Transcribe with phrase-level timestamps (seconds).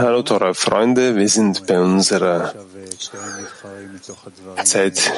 [0.00, 2.52] Hallo, teure Freunde, wir sind bei unserer
[4.64, 5.12] Zeit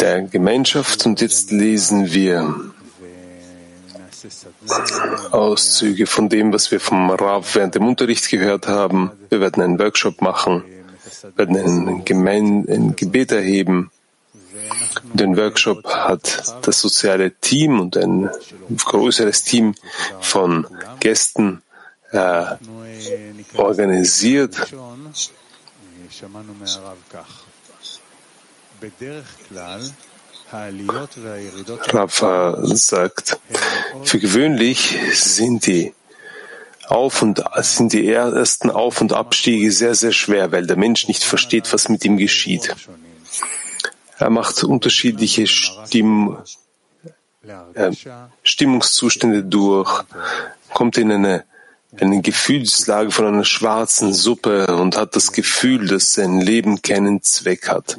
[0.00, 2.54] der Gemeinschaft und jetzt lesen wir
[5.30, 9.12] Auszüge von dem, was wir vom Rav während dem Unterricht gehört haben.
[9.30, 10.62] Wir werden einen Workshop machen,
[11.36, 13.90] werden ein, Gemein ein Gebet erheben.
[15.14, 18.28] Den Workshop hat das soziale Team und ein
[18.84, 19.74] größeres Team
[20.20, 20.66] von
[20.98, 21.62] Gästen
[22.10, 22.44] äh,
[23.56, 24.56] organisiert.
[31.92, 33.38] Rafa sagt,
[34.02, 35.94] für gewöhnlich sind die
[36.86, 41.22] auf und sind die ersten Auf- und Abstiege sehr, sehr schwer, weil der Mensch nicht
[41.22, 42.74] versteht, was mit ihm geschieht.
[44.24, 46.38] Er macht unterschiedliche Stimm,
[47.74, 47.90] äh,
[48.42, 50.02] Stimmungszustände durch,
[50.72, 51.44] kommt in eine,
[52.00, 57.68] eine Gefühlslage von einer schwarzen Suppe und hat das Gefühl, dass sein Leben keinen Zweck
[57.68, 57.98] hat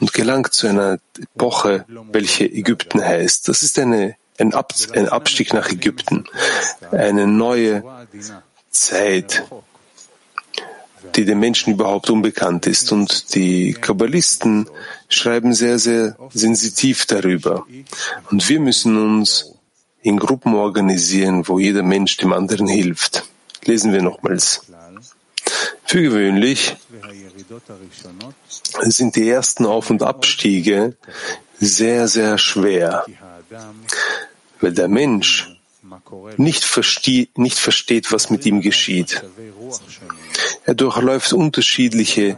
[0.00, 3.46] und gelangt zu einer Epoche, welche Ägypten heißt.
[3.46, 6.24] Das ist eine, ein, Ab, ein Abstieg nach Ägypten,
[6.92, 7.84] eine neue
[8.70, 9.44] Zeit,
[11.16, 12.92] die den Menschen überhaupt unbekannt ist.
[12.92, 14.68] Und die Kabbalisten
[15.08, 17.66] schreiben sehr, sehr sensitiv darüber.
[18.30, 19.54] Und wir müssen uns
[20.02, 23.24] in Gruppen organisieren, wo jeder Mensch dem anderen hilft.
[23.64, 24.62] Lesen wir nochmals.
[25.84, 26.76] Für gewöhnlich
[28.80, 30.96] sind die ersten Auf- und Abstiege
[31.58, 33.04] sehr, sehr schwer,
[34.60, 35.58] weil der Mensch
[36.36, 39.22] nicht, versteht, nicht versteht, was mit ihm geschieht.
[40.68, 42.36] Er durchläuft unterschiedliche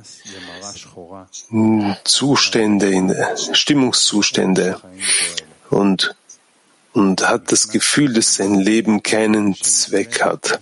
[2.05, 4.81] Zustände, Stimmungszustände
[5.69, 6.15] und,
[6.93, 10.61] und hat das Gefühl, dass sein Leben keinen Zweck hat.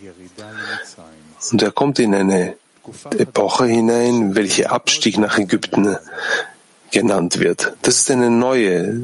[1.52, 2.54] Und er kommt in eine
[3.18, 5.98] Epoche hinein, welche Abstieg nach Ägypten
[6.90, 7.74] genannt wird.
[7.82, 9.02] Das ist eine neue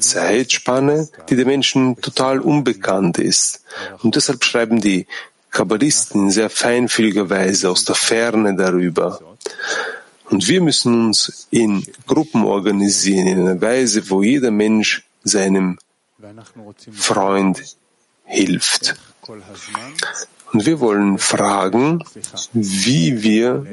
[0.00, 3.62] Zeitspanne, die den Menschen total unbekannt ist.
[4.02, 5.06] Und deshalb schreiben die
[5.50, 9.20] Kabbalisten in sehr feinfühliger Weise aus der Ferne darüber.
[10.28, 15.78] Und wir müssen uns in Gruppen organisieren, in einer Weise, wo jeder Mensch seinem
[16.92, 17.62] Freund
[18.24, 18.96] hilft.
[20.52, 22.02] Und wir wollen fragen,
[22.52, 23.66] wie wir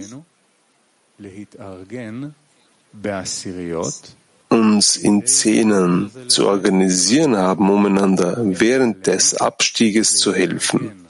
[4.50, 11.03] uns in Szenen zu organisieren haben, um einander während des Abstieges zu helfen.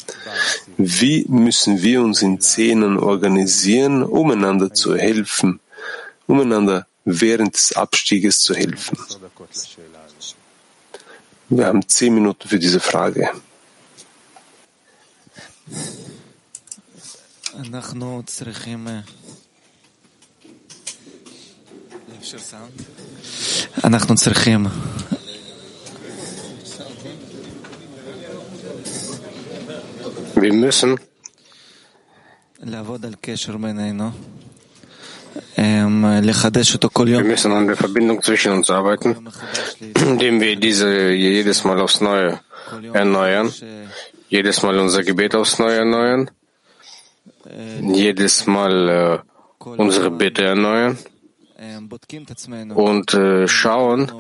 [0.76, 5.60] Wie müssen wir uns in Szenen organisieren, um einander zu helfen,
[6.26, 8.97] um einander während des Abstieges zu helfen?
[11.49, 13.31] Wir haben zehn Minuten für diese Frage.
[23.84, 24.69] אנחנו צריכים
[30.44, 31.00] Wir müssen.
[37.24, 39.30] Wir müssen an der Verbindung zwischen uns arbeiten,
[39.80, 42.42] indem wir diese jedes Mal aufs Neue
[42.92, 43.54] erneuern,
[44.28, 46.30] jedes Mal unser Gebet aufs Neue erneuern,
[47.81, 49.20] jedes Mal äh,
[49.66, 50.98] unsere Bitte erneuern
[52.75, 54.12] und äh, schauen,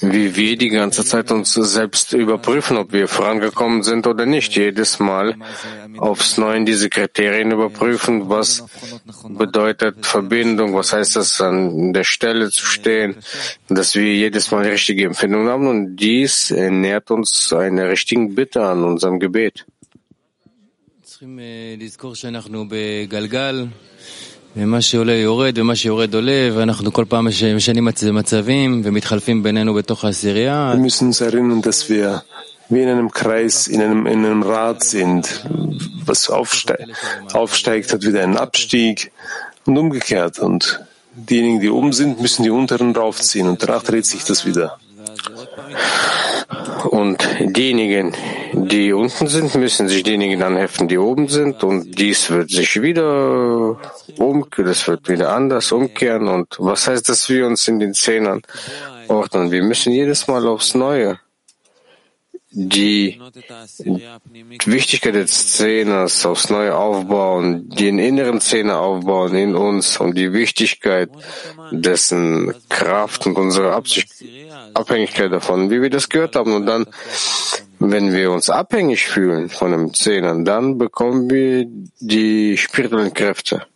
[0.00, 4.54] wie wir die ganze Zeit uns selbst überprüfen, ob wir vorangekommen sind oder nicht.
[4.56, 5.36] Jedes Mal
[5.98, 8.64] aufs Neue diese Kriterien überprüfen, was
[9.28, 13.16] bedeutet Verbindung, was heißt das, an der Stelle zu stehen,
[13.68, 18.84] dass wir jedes Mal richtige Empfindungen haben und dies nährt uns einer richtigen Bitte an
[18.84, 19.64] unserem Gebet.
[24.57, 30.73] ומה שעולה יורד ומה שיורד עולה ואנחנו כל פעם משנים מצבים ומתחלפים בינינו בתוך העשירייה.
[30.75, 32.21] Wir müssen uns erinnern, dass wir
[32.69, 35.45] wie in einem Kreis, in einem, in einem Rad sind.
[36.05, 36.91] Was aufsteigt,
[37.33, 39.11] aufsteigt, hat wieder einen Abstieg
[39.65, 40.39] und umgekehrt.
[40.39, 40.81] Und
[41.15, 44.77] diejenigen, die oben sind, müssen die unteren raufziehen und danach dreht sich das wieder.
[46.90, 48.12] Und diejenigen,
[48.52, 51.62] die unten sind, müssen sich diejenigen anheften, die oben sind.
[51.64, 53.78] Und dies wird sich wieder
[54.18, 56.28] umkehren, das wird wieder anders umkehren.
[56.28, 58.42] Und was heißt, dass wir uns in den Zehnern
[59.08, 59.50] ordnen?
[59.50, 61.18] Wir müssen jedes Mal aufs Neue
[62.52, 63.18] die
[64.66, 71.10] Wichtigkeit des Szeners aufs Neue aufbauen, den inneren Szene aufbauen in uns und die Wichtigkeit
[71.70, 74.08] dessen Kraft und unsere Absicht,
[74.74, 76.52] Abhängigkeit davon, wie wir das gehört haben.
[76.52, 76.86] Und dann
[77.84, 81.66] Wenn wir uns abhängig fühlen von dem Zehnern, dann bekommen wir
[81.98, 83.66] die spirituellen Kräfte.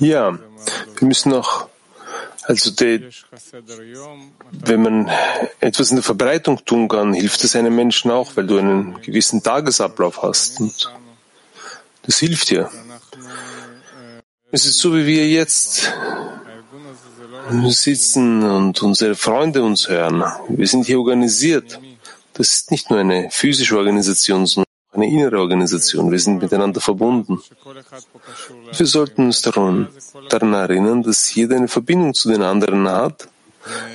[0.00, 0.38] Ja,
[0.98, 1.68] wir müssen noch,
[2.42, 3.08] also die,
[4.52, 5.10] wenn man
[5.60, 9.42] etwas in der Verbreitung tun kann, hilft es einem Menschen auch, weil du einen gewissen
[9.42, 10.60] Tagesablauf hast.
[10.60, 10.90] Und
[12.02, 12.70] das hilft dir.
[14.52, 15.92] Es ist so, wie wir jetzt
[17.68, 20.24] sitzen und unsere Freunde uns hören.
[20.48, 21.78] Wir sind hier organisiert.
[22.34, 26.10] Das ist nicht nur eine physische Organisation, sondern eine innere Organisation.
[26.10, 27.40] Wir sind miteinander verbunden.
[28.76, 29.88] Wir sollten uns daran,
[30.28, 33.28] daran erinnern, dass jeder eine Verbindung zu den anderen hat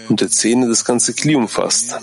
[0.09, 1.95] und der Zähne das ganze Kli umfasst.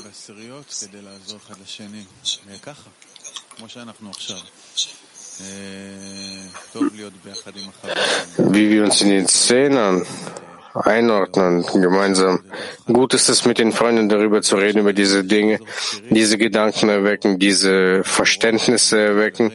[8.38, 10.06] Wie wir uns in den Szenen
[10.74, 12.40] einordnen, gemeinsam.
[12.86, 15.60] Gut ist es, mit den Freunden darüber zu reden, über diese Dinge,
[16.10, 19.52] diese Gedanken erwecken, diese Verständnisse erwecken.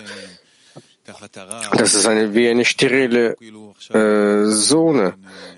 [1.78, 3.36] Das ist eine, wie eine sterile
[3.90, 5.14] äh, Zone.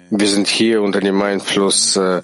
[0.10, 2.22] Wir sind hier unter dem Einfluss äh,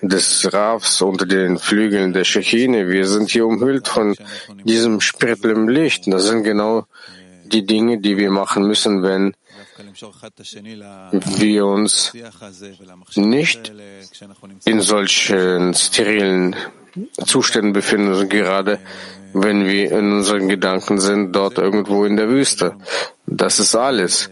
[0.00, 2.88] des Rafs unter den Flügeln der Schechine.
[2.88, 4.14] Wir sind hier umhüllt von
[4.64, 6.04] diesem spirituellen Licht.
[6.06, 6.86] Das sind genau
[7.44, 9.34] die Dinge, die wir machen müssen, wenn
[11.12, 12.12] wir uns
[13.16, 13.72] nicht
[14.64, 16.56] in solchen sterilen
[17.24, 18.80] Zuständen befinden, gerade
[19.32, 22.76] wenn wir in unseren Gedanken sind, dort irgendwo in der Wüste.
[23.26, 24.30] Das ist alles.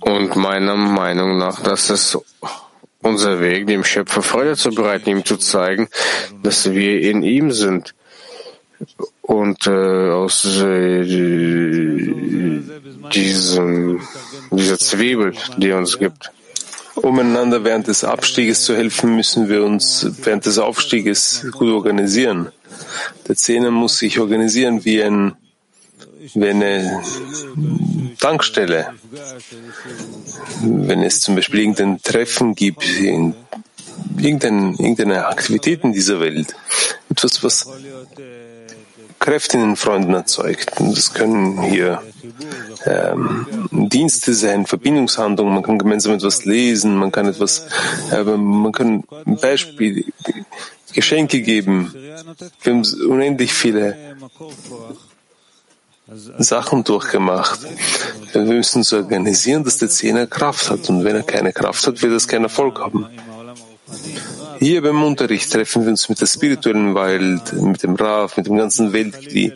[0.00, 2.18] Und meiner Meinung nach, das ist
[3.00, 5.88] unser Weg, dem Schöpfer Freude zu bereiten, ihm zu zeigen,
[6.42, 7.94] dass wir in ihm sind
[9.22, 11.04] und äh, aus äh,
[13.14, 14.00] diesem,
[14.50, 16.30] dieser Zwiebel, die er uns gibt.
[16.96, 22.52] Um einander während des Abstieges zu helfen, müssen wir uns während des Aufstieges gut organisieren.
[23.26, 25.34] Der Zehner muss sich organisieren wie, ein,
[26.34, 27.00] wie eine
[28.18, 28.88] Tankstelle.
[30.62, 36.54] Wenn es zum Beispiel irgendein Treffen gibt, irgendeine, irgendeine Aktivität in dieser Welt,
[37.08, 37.66] etwas, was
[39.22, 40.72] Kräfte in den Freunden erzeugt.
[40.78, 42.02] Das können hier
[42.84, 47.66] ähm, Dienste sein, Verbindungshandlungen, man kann gemeinsam etwas lesen, man kann etwas,
[48.10, 50.04] äh, man kann ein Beispiel,
[50.92, 51.94] Geschenke geben.
[52.62, 53.96] Wir haben unendlich viele
[56.38, 57.60] Sachen durchgemacht.
[58.32, 60.88] Wir müssen uns organisieren, dass der Zehner Kraft hat.
[60.90, 63.06] Und wenn er keine Kraft hat, wird es keinen Erfolg haben.
[64.58, 68.56] Hier beim Unterricht treffen wir uns mit der spirituellen Welt, mit dem Raf, mit dem
[68.56, 69.52] ganzen Weltkli.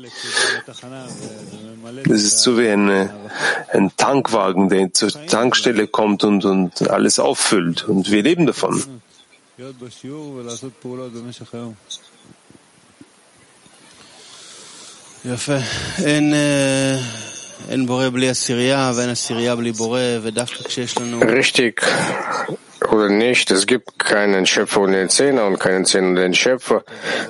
[2.04, 3.14] Das ist so wie eine,
[3.72, 7.88] ein Tankwagen, der zur Tankstelle kommt und, und alles auffüllt.
[7.88, 8.82] Und wir leben davon.
[21.22, 21.82] Richtig
[22.90, 23.50] oder nicht.
[23.50, 26.84] Es gibt keinen Schöpfer ohne den Zehner und keinen Zehner ohne den Schöpfer.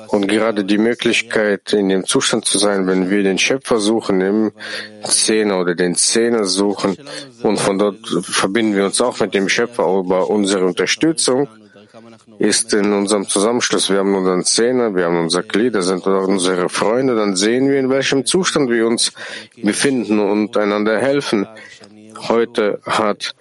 [0.09, 4.53] Und gerade die Möglichkeit, in dem Zustand zu sein, wenn wir den Schöpfer suchen, im
[5.05, 6.97] Zehner oder den Zehner suchen
[7.43, 11.49] und von dort verbinden wir uns auch mit dem Schöpfer über unsere Unterstützung,
[12.39, 13.89] ist in unserem Zusammenschluss.
[13.89, 17.79] Wir haben unseren Zehner, wir haben unser Glied, das sind unsere Freunde, dann sehen wir,
[17.79, 19.13] in welchem Zustand wir uns
[19.63, 21.47] befinden und einander helfen.
[22.29, 23.35] Heute hat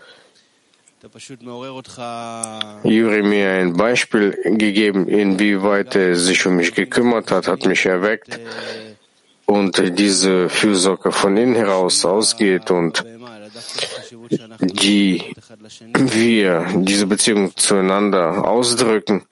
[2.84, 8.40] Juri mir ein Beispiel gegeben, inwieweit er sich um mich gekümmert hat, hat mich erweckt
[9.46, 13.06] und diese Fürsorge von innen heraus ausgeht und
[14.60, 15.24] die
[15.94, 19.26] wir diese Beziehung zueinander ausdrücken.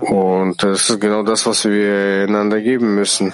[0.00, 3.32] Und das ist genau das, was wir einander geben müssen.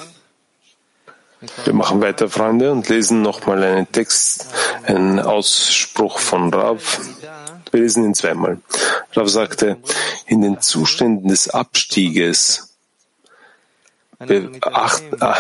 [1.64, 4.47] Wir machen weiter, Freunde, und lesen nochmal einen Text,
[4.85, 7.00] einen Ausspruch von Rav.
[7.71, 8.59] Wir lesen ihn zweimal.
[9.12, 9.76] Rav sagte,
[10.26, 12.75] in den Zuständen des Abstieges
[14.19, 15.37] beacht, ah,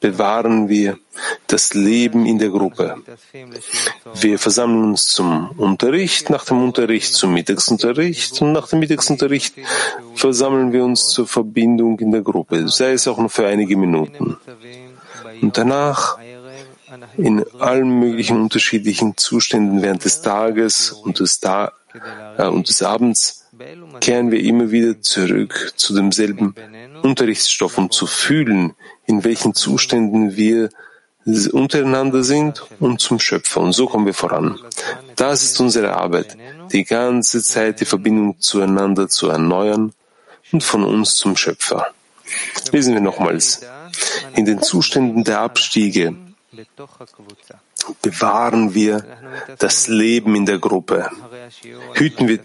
[0.00, 0.98] bewahren wir
[1.46, 2.96] das Leben in der Gruppe.
[4.14, 9.54] Wir versammeln uns zum Unterricht, nach dem Unterricht zum Mittagsunterricht und nach dem Mittagsunterricht
[10.14, 14.36] versammeln wir uns zur Verbindung in der Gruppe, sei es auch nur für einige Minuten.
[15.40, 16.18] Und danach
[17.16, 21.72] in allen möglichen unterschiedlichen Zuständen während des Tages und des, Ta
[22.36, 23.46] äh, und des Abends
[24.00, 26.54] kehren wir immer wieder zurück zu demselben
[27.02, 28.74] Unterrichtsstoff, um zu fühlen,
[29.06, 30.70] in welchen Zuständen wir
[31.52, 33.60] untereinander sind und zum Schöpfer.
[33.60, 34.58] Und so kommen wir voran.
[35.16, 36.36] Das ist unsere Arbeit,
[36.72, 39.92] die ganze Zeit die Verbindung zueinander zu erneuern
[40.52, 41.88] und von uns zum Schöpfer.
[42.72, 43.60] Lesen wir nochmals.
[44.34, 46.14] In den Zuständen der Abstiege
[48.02, 49.04] bewahren wir
[49.58, 51.10] das Leben in der Gruppe.
[51.94, 52.40] Hüten wir,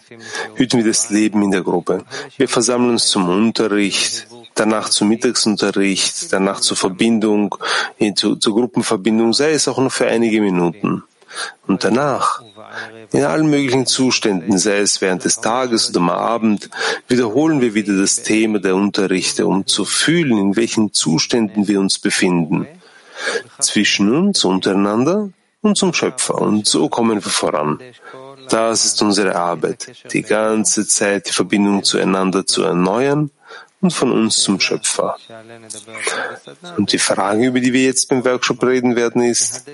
[0.55, 2.05] hüten wir das Leben in der Gruppe.
[2.37, 7.55] Wir versammeln uns zum Unterricht, danach zum Mittagsunterricht, danach zur Verbindung,
[8.15, 11.03] zur, zur Gruppenverbindung, sei es auch nur für einige Minuten.
[11.67, 12.41] Und danach,
[13.11, 16.69] in allen möglichen Zuständen, sei es während des Tages oder am Abend,
[17.07, 21.99] wiederholen wir wieder das Thema der Unterrichte, um zu fühlen, in welchen Zuständen wir uns
[21.99, 22.67] befinden.
[23.59, 25.29] Zwischen uns, untereinander
[25.61, 26.35] und zum Schöpfer.
[26.35, 27.79] Und so kommen wir voran.
[28.49, 33.31] Das ist unsere Arbeit, die ganze Zeit die Verbindung zueinander zu erneuern
[33.81, 35.17] und von uns zum Schöpfer.
[36.77, 39.65] Und die Frage, über die wir jetzt beim Workshop reden werden, ist,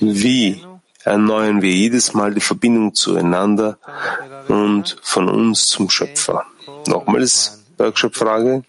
[0.00, 0.62] wie
[1.03, 3.77] erneuern wir jedes Mal die Verbindung zueinander
[4.47, 6.45] und von uns zum Schöpfer.
[6.87, 8.63] Nochmals Workshop-Frage.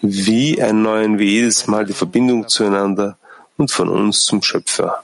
[0.00, 3.18] Wie erneuern wir jedes Mal die Verbindung zueinander
[3.56, 5.02] und von uns zum Schöpfer?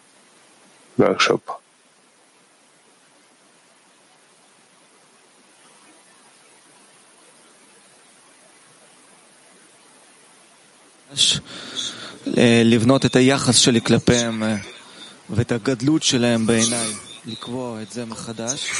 [0.96, 1.62] Workshop.
[12.64, 14.42] לבנות את היחס שלי כלפיהם
[15.30, 16.92] ואת הגדלות שלהם בעיניי,
[17.26, 18.70] לקבוע את זה מחדש.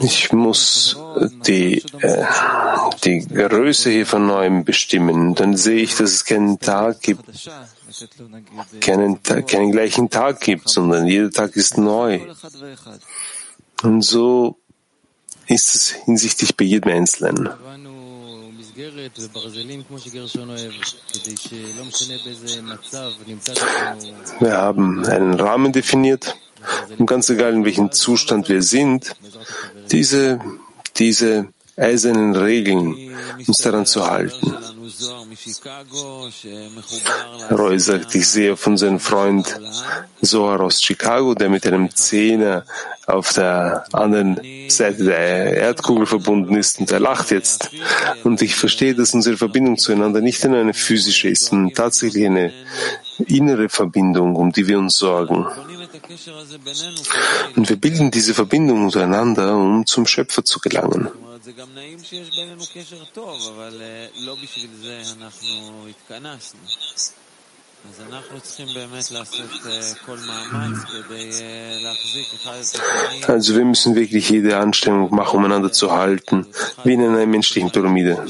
[0.00, 0.96] Ich muss
[1.46, 2.24] die, äh,
[3.04, 5.34] die Größe hier von neuem bestimmen.
[5.34, 7.24] Dann sehe ich, dass es keinen Tag gibt,
[8.80, 12.20] keinen, keinen gleichen Tag gibt, sondern jeder Tag ist neu.
[13.82, 14.56] Und so
[15.46, 17.50] ist es hinsichtlich bei jedem Einzelnen.
[24.39, 26.35] Wir haben einen Rahmen definiert
[26.97, 29.15] und ganz egal in welchem Zustand wir sind,
[29.91, 30.39] diese,
[30.97, 32.95] diese eisernen Regeln
[33.47, 34.55] uns daran zu halten.
[37.51, 39.59] Roy sagt, ich sehe auf unseren Freund
[40.21, 42.65] Zohar aus Chicago, der mit einem Zehner
[43.07, 47.71] auf der anderen Seite der Erdkugel verbunden ist und er lacht jetzt.
[48.23, 52.53] Und ich verstehe, dass unsere Verbindung zueinander nicht nur eine physische ist, sondern tatsächlich eine
[53.27, 55.47] innere Verbindung, um die wir uns sorgen.
[57.55, 61.09] Und wir bilden diese Verbindung untereinander, um zum Schöpfer zu gelangen.
[73.27, 76.45] Also wir müssen wirklich jede Anstrengung machen, um einander zu halten,
[76.83, 78.23] wie in einer menschlichen Pyramide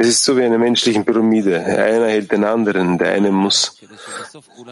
[0.00, 1.60] es ist so wie eine menschliche Pyramide.
[1.60, 2.96] Einer hält den anderen.
[2.96, 3.76] Der eine muss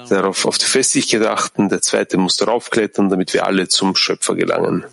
[0.08, 4.34] darauf auf die Festigkeit achten, der zweite muss darauf klettern, damit wir alle zum Schöpfer
[4.34, 4.84] gelangen.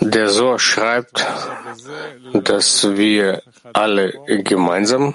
[0.00, 1.26] Der Sohr schreibt,
[2.32, 5.14] dass wir alle gemeinsam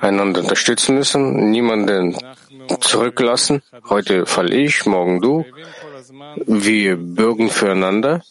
[0.00, 2.16] einander unterstützen müssen, niemanden
[2.80, 3.62] zurücklassen.
[3.88, 5.44] Heute falle ich, morgen du.
[6.46, 8.22] Wir bürgen füreinander.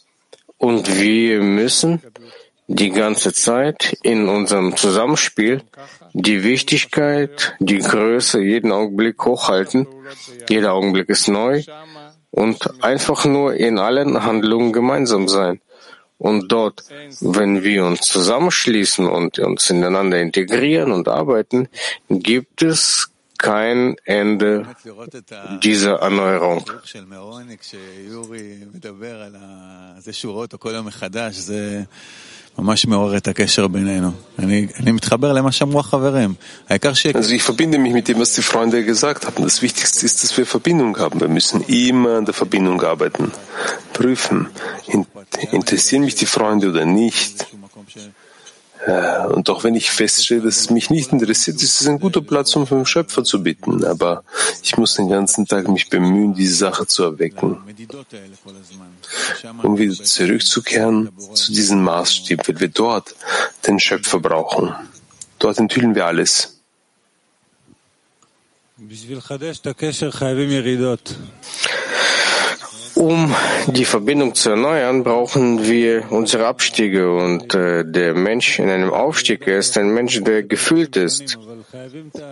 [0.58, 2.02] Und wir müssen
[2.68, 5.62] die ganze Zeit in unserem Zusammenspiel
[6.14, 9.88] die Wichtigkeit, die Größe jeden Augenblick hochhalten.
[10.50, 11.64] Jeder Augenblick ist neu
[12.32, 15.62] und einfach nur in allen Handlungen gemeinsam sein.
[16.18, 16.86] Und dort,
[17.20, 21.68] wenn wir uns zusammenschließen und uns ineinander integrieren und arbeiten,
[22.10, 24.66] gibt es kein Ende
[25.64, 26.66] dieser Erneuerung.
[37.16, 39.44] Also ich verbinde mich mit dem, was die Freunde gesagt haben.
[39.44, 41.20] Das Wichtigste ist, dass wir Verbindung haben.
[41.20, 43.32] Wir müssen immer an der Verbindung arbeiten,
[43.92, 44.48] prüfen.
[45.52, 47.46] Interessieren mich die Freunde oder nicht?
[48.86, 52.22] Äh, und auch wenn ich feststelle, dass es mich nicht interessiert, ist es ein guter
[52.22, 53.84] Platz, um vom Schöpfer zu bitten.
[53.84, 54.24] Aber
[54.62, 57.58] ich muss den ganzen Tag mich bemühen, diese Sache zu erwecken,
[59.64, 63.16] um wieder zurückzukehren zu diesem Maßstab, weil wir dort
[63.66, 64.74] den Schöpfer brauchen.
[65.40, 66.52] Dort enthüllen wir alles.
[73.06, 73.36] Um
[73.68, 79.46] die Verbindung zu erneuern, brauchen wir unsere Abstiege und äh, der Mensch in einem Aufstieg
[79.46, 81.38] ist ein Mensch, der gefühlt ist.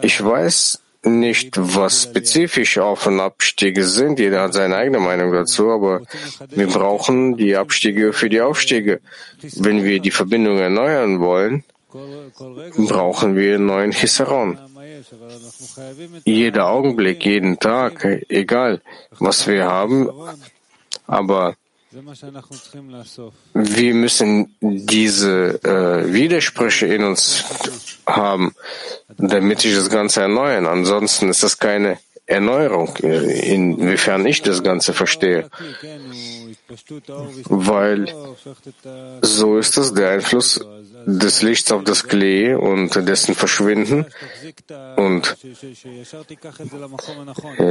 [0.01, 4.17] Ich weiß, nicht, was spezifische Auf- und Abstiege sind.
[4.17, 6.01] Jeder hat seine eigene Meinung dazu, aber
[6.49, 8.99] wir brauchen die Abstiege für die Aufstiege.
[9.41, 11.63] Wenn wir die Verbindung erneuern wollen,
[12.77, 14.57] brauchen wir einen neuen Chisaron.
[16.25, 18.81] Jeder Augenblick, jeden Tag, egal
[19.19, 20.09] was wir haben,
[21.07, 21.55] aber
[23.53, 27.45] wir müssen diese äh, Widersprüche in uns
[28.07, 28.55] haben,
[29.17, 30.65] damit sich das Ganze erneuern.
[30.65, 35.49] Ansonsten ist das keine Erneuerung, inwiefern ich das Ganze verstehe.
[37.45, 38.07] Weil
[39.21, 40.65] so ist es der Einfluss
[41.05, 44.05] des Lichts auf das Klee und dessen Verschwinden.
[44.95, 45.35] Und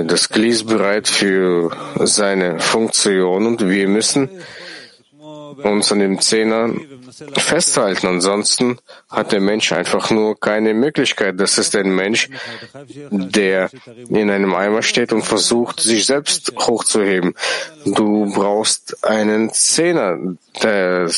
[0.07, 1.71] das Klee ist bereit für
[2.05, 4.29] seine Funktion und wir müssen
[5.63, 6.71] uns an dem Zehner
[7.35, 8.07] festhalten.
[8.07, 8.79] Ansonsten
[9.09, 11.39] hat der Mensch einfach nur keine Möglichkeit.
[11.39, 12.29] Das ist ein Mensch,
[13.11, 13.71] der
[14.09, 17.35] in einem Eimer steht und versucht, sich selbst hochzuheben.
[17.85, 20.19] Du brauchst einen Zehner,
[20.63, 21.11] der,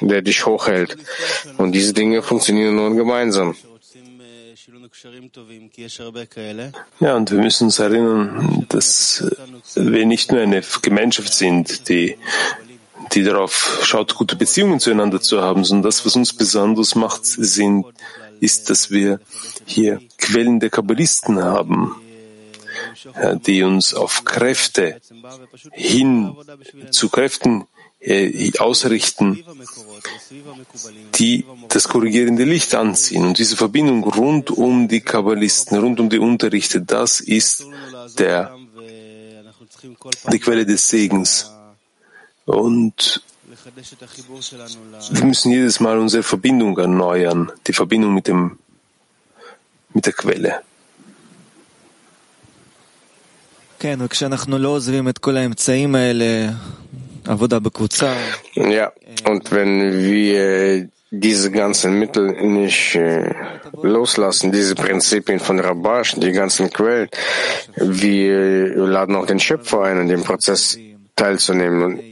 [0.00, 0.96] der dich hochhält.
[1.56, 3.54] Und diese Dinge funktionieren nur gemeinsam.
[7.00, 9.24] Ja, und wir müssen uns erinnern, dass
[9.74, 12.16] wir nicht nur eine Gemeinschaft sind, die
[13.12, 17.86] die darauf schaut, gute Beziehungen zueinander zu haben, sondern das, was uns besonders macht, sind,
[18.40, 19.20] ist, dass wir
[19.64, 21.94] hier Quellen der Kabbalisten haben,
[23.46, 25.00] die uns auf Kräfte
[25.72, 26.34] hin
[26.90, 27.66] zu Kräften
[28.00, 29.44] äh, ausrichten,
[31.16, 33.26] die das korrigierende Licht anziehen.
[33.26, 37.66] Und diese Verbindung rund um die Kabbalisten, rund um die Unterrichte, das ist
[38.18, 38.56] der,
[40.32, 41.50] die Quelle des Segens.
[42.48, 43.22] Und
[45.10, 48.58] wir müssen jedes Mal unsere Verbindung erneuern, die Verbindung mit dem,
[49.92, 50.62] mit der Quelle.
[58.54, 58.92] Ja,
[59.26, 63.34] und wenn wir diese ganzen Mittel nicht äh,
[63.82, 67.10] loslassen, diese Prinzipien von Rabash, die ganzen Quellen,
[67.76, 70.78] wir laden auch den Schöpfer ein, an dem Prozess
[71.14, 71.82] teilzunehmen.
[71.82, 72.07] Und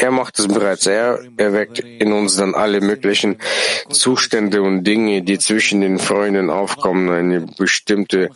[0.00, 0.86] er macht es bereits.
[0.86, 3.36] Er erweckt in uns dann alle möglichen
[3.90, 8.30] Zustände und Dinge, die zwischen den Freunden aufkommen, eine bestimmte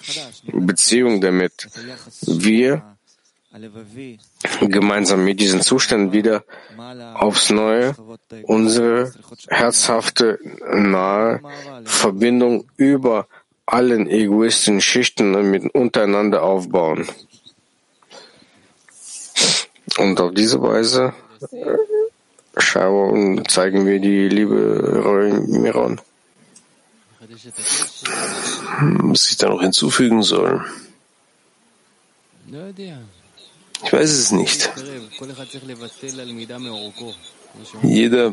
[0.52, 1.68] Beziehung damit.
[2.26, 2.82] Wir
[4.60, 6.44] gemeinsam mit diesen Zuständen wieder
[7.14, 7.94] aufs Neue
[8.42, 9.14] unsere
[9.48, 10.38] herzhafte,
[10.70, 11.40] nahe
[11.84, 13.26] Verbindung über
[13.64, 17.06] allen egoistischen Schichten mit untereinander aufbauen.
[19.98, 21.14] Und auf diese Weise
[22.56, 26.00] schauen, zeigen wir die liebe Roy Miron.
[28.80, 30.64] Was ich da noch hinzufügen soll?
[33.84, 34.70] Ich weiß es nicht.
[37.82, 38.32] Jeder,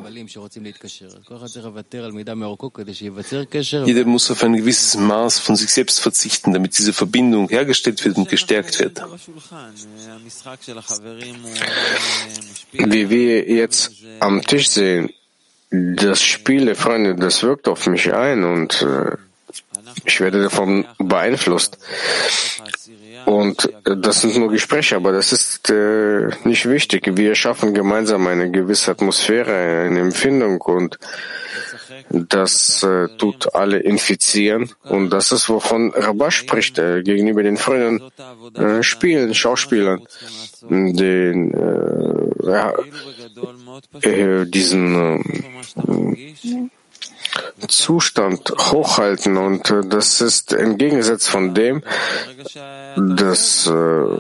[3.86, 8.18] jeder muss auf ein gewisses Maß von sich selbst verzichten, damit diese Verbindung hergestellt wird
[8.18, 9.02] und gestärkt wird.
[12.72, 15.10] Wie wir jetzt am Tisch sehen,
[15.72, 19.16] das Spiel der Freunde, das wirkt auf mich ein und äh,
[20.06, 21.78] ich werde davon beeinflusst.
[23.26, 27.18] Und das sind nur Gespräche, aber das ist äh, nicht wichtig.
[27.18, 30.98] Wir schaffen gemeinsam eine gewisse Atmosphäre, eine Empfindung und
[32.10, 34.72] das äh, tut alle infizieren.
[34.84, 38.12] Und das ist, wovon Rabbah spricht, äh, gegenüber den Freunden
[38.56, 40.02] äh, Spielen, Schauspielern,
[40.70, 42.22] den, äh,
[44.08, 46.70] äh, diesen äh,
[47.68, 51.84] Zustand hochhalten und äh, das ist im Gegensatz von dem,
[52.96, 54.18] dass äh,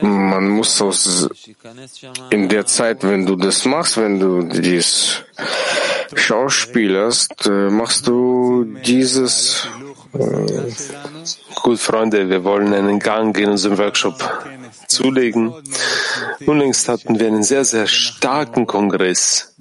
[0.00, 1.28] man muss aus
[2.30, 5.22] in der Zeit, wenn du das machst, wenn du dies
[6.14, 9.66] schauspielerst, äh, machst du dieses.
[11.62, 14.14] Gut, Freunde, wir wollen einen Gang in unserem Workshop
[14.88, 15.52] zulegen.
[16.46, 19.54] Unlängst hatten wir einen sehr, sehr starken Kongress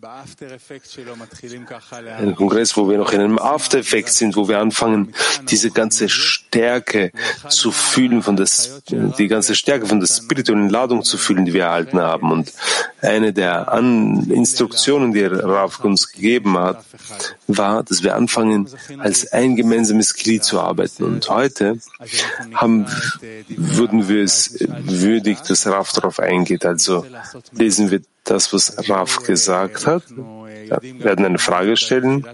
[2.20, 5.14] ein Kongress, wo wir noch in einem After-Effekt sind, wo wir anfangen,
[5.50, 7.12] diese ganze Stärke
[7.48, 11.64] zu fühlen, von das, die ganze Stärke von der spirituellen Ladung zu fühlen, die wir
[11.64, 12.32] erhalten haben.
[12.32, 12.52] Und
[13.02, 16.84] eine der An Instruktionen, die Rav uns gegeben hat,
[17.48, 21.04] war, dass wir anfangen, als ein gemeinsames Glied zu arbeiten.
[21.04, 21.80] Und heute
[22.54, 22.86] haben,
[23.50, 24.60] würden wir es
[25.04, 26.66] würdig, dass Rav darauf eingeht.
[26.66, 27.06] Also
[27.52, 32.26] lesen wir das, was Rav gesagt hat, werden eine Frage stellen.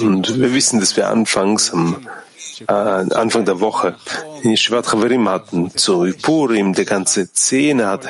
[0.00, 2.06] Und wir wissen, dass wir anfangs am
[2.66, 3.96] äh, Anfang der Woche
[4.42, 8.06] in Shivat Chaverim hatten, zu Purim, der ganze Szene hat,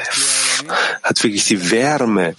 [1.03, 2.35] hat wirklich die Wärme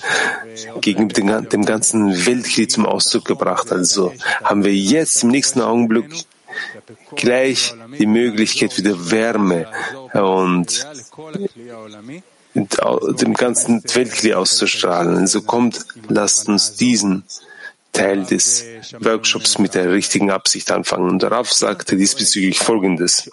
[0.79, 3.71] gegenüber dem, dem ganzen Weltkrieg zum Ausdruck gebracht.
[3.71, 4.13] Also
[4.43, 6.25] haben wir jetzt im nächsten Augenblick
[7.15, 9.67] gleich die Möglichkeit wieder Wärme
[10.13, 10.87] und
[12.53, 15.27] dem ganzen Weltkrieg auszustrahlen.
[15.27, 17.23] So kommt, lasst uns diesen
[17.97, 18.63] Teil des
[18.99, 21.09] Workshops mit der richtigen Absicht anfangen.
[21.09, 23.31] Und darauf sagte diesbezüglich Folgendes.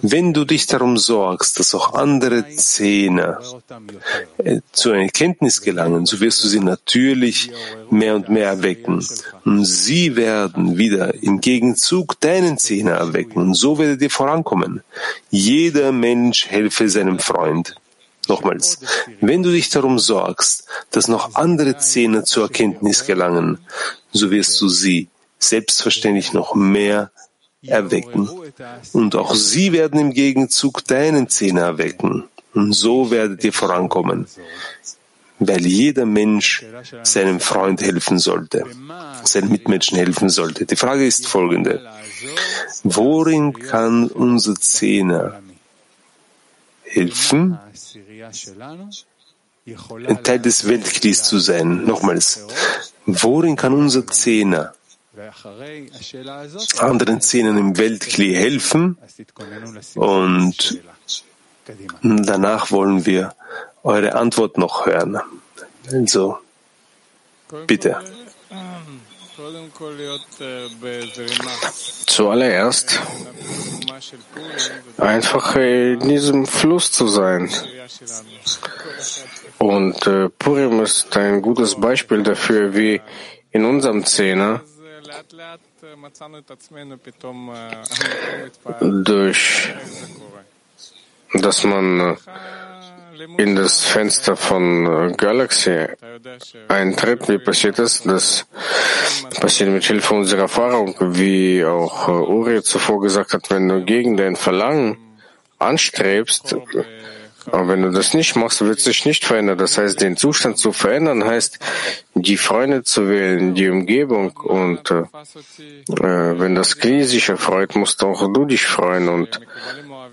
[0.00, 3.38] Wenn du dich darum sorgst, dass auch andere Zähne
[4.38, 7.50] äh, zu einer Erkenntnis gelangen, so wirst du sie natürlich
[7.90, 9.06] mehr und mehr erwecken.
[9.44, 13.40] Und sie werden wieder im Gegenzug deinen Zähne erwecken.
[13.42, 14.82] Und so werdet ihr vorankommen.
[15.30, 17.74] Jeder Mensch helfe seinem Freund.
[18.28, 18.78] Nochmals,
[19.20, 23.58] wenn du dich darum sorgst, dass noch andere Zähne zur Erkenntnis gelangen,
[24.12, 25.08] so wirst du sie
[25.38, 27.10] selbstverständlich noch mehr
[27.62, 28.28] erwecken.
[28.92, 32.24] Und auch sie werden im Gegenzug deinen Zähne erwecken.
[32.54, 34.26] Und so werdet ihr vorankommen,
[35.40, 36.64] weil jeder Mensch
[37.02, 38.64] seinem Freund helfen sollte,
[39.24, 40.64] seinen Mitmenschen helfen sollte.
[40.64, 41.84] Die Frage ist folgende.
[42.84, 45.42] Worin kann unser Zehner
[46.84, 47.58] helfen,
[50.22, 51.84] Teil des Weltkriegs zu sein.
[51.84, 52.46] Nochmals,
[53.06, 54.74] worin kann unser Zehner
[56.78, 58.98] anderen Zehnen im Weltkli helfen?
[59.94, 60.82] Und
[62.02, 63.34] danach wollen wir
[63.82, 65.20] eure Antwort noch hören.
[65.90, 66.38] Also,
[67.66, 68.02] bitte.
[72.06, 73.00] Zuallererst
[74.98, 77.50] einfach in diesem Fluss zu sein.
[79.58, 83.00] Und äh, Purim ist ein gutes Beispiel dafür, wie
[83.50, 84.62] in unserem Zehner
[88.80, 89.74] durch
[91.34, 92.16] dass man äh,
[93.38, 95.86] in das Fenster von äh, Galaxy
[96.68, 98.02] eintritt, wie passiert es?
[98.02, 98.46] Das
[99.40, 104.16] passiert mit Hilfe unserer Erfahrung, wie auch äh, Uri zuvor gesagt hat, wenn du gegen
[104.16, 104.96] dein Verlangen
[105.58, 106.56] anstrebst,
[107.46, 109.58] aber wenn du das nicht machst, wird sich nicht verändern.
[109.58, 111.58] Das heißt, den Zustand zu verändern heißt,
[112.14, 114.30] die Freunde zu wählen, die Umgebung.
[114.36, 115.02] Und äh,
[115.88, 119.08] äh wenn das Knie sich erfreut, musst auch du dich freuen.
[119.08, 119.40] Und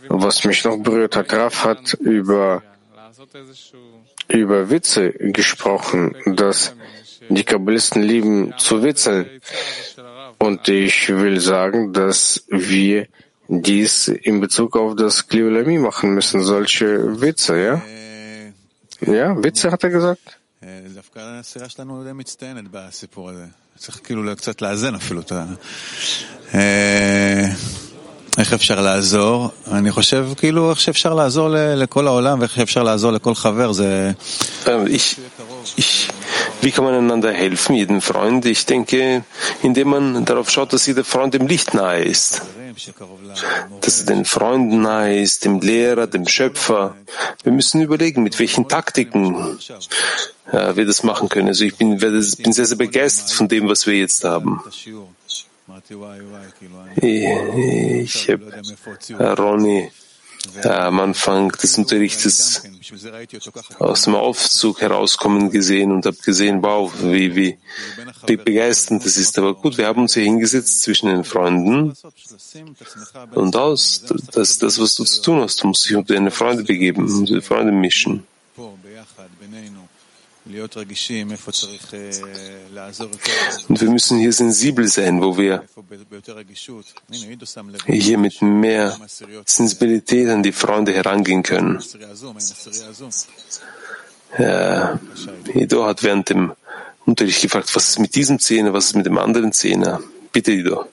[0.09, 2.63] was mich noch berührt hat, Raf hat über
[4.27, 6.75] über Witze gesprochen, dass
[7.29, 9.41] die Kabbalisten lieben zu witzeln.
[10.39, 13.07] Und ich will sagen, dass wir
[13.47, 17.81] dies in Bezug auf das Kliolami machen müssen, solche Witze, ja?
[19.01, 20.39] Ja, Witze hat er gesagt?
[28.38, 29.50] איך אפשר לעזור?
[29.72, 34.12] אני חושב כאילו איך שאפשר לעזור לכל העולם ואיך שאפשר לעזור לכל חבר זה...
[34.66, 35.16] Ich,
[35.76, 36.08] ich,
[36.62, 38.44] wie kann man einander helfen, jedem Freund?
[38.46, 39.24] Ich denke,
[39.62, 42.42] indem man darauf schaut, dass jeder Freund dem Licht nahe ist.
[43.80, 46.94] Dass er den Freunden nahe ist, dem Lehrer, dem Schöpfer.
[47.42, 49.58] Wir müssen überlegen, mit welchen Taktiken
[50.52, 51.48] äh, wir das machen können.
[51.48, 54.60] Also ich bin, bin sehr, sehr begeistert von dem, was wir jetzt haben.
[57.01, 59.91] Ich habe Ronny
[60.63, 62.63] am Anfang des Unterrichtes
[63.79, 67.57] aus dem Aufzug herauskommen gesehen und habe gesehen, wow, wie, wie,
[68.25, 69.37] wie begeisternd das ist.
[69.37, 71.93] Aber gut, wir haben uns hier hingesetzt zwischen den Freunden
[73.35, 75.61] und aus, das das, was du zu tun hast.
[75.61, 78.25] Du musst dich unter deine Freunde begeben, unter die Freunde mischen.
[83.67, 85.63] Und wir müssen hier sensibel sein, wo wir
[87.87, 88.97] hier mit mehr
[89.45, 91.81] Sensibilität an die Freunde herangehen können.
[94.37, 94.99] Ja,
[95.53, 96.53] Ido hat während dem
[97.05, 100.01] Unterricht gefragt, was ist mit diesem Zehner, was ist mit dem anderen Zehner?
[100.31, 100.85] Bitte, Ido.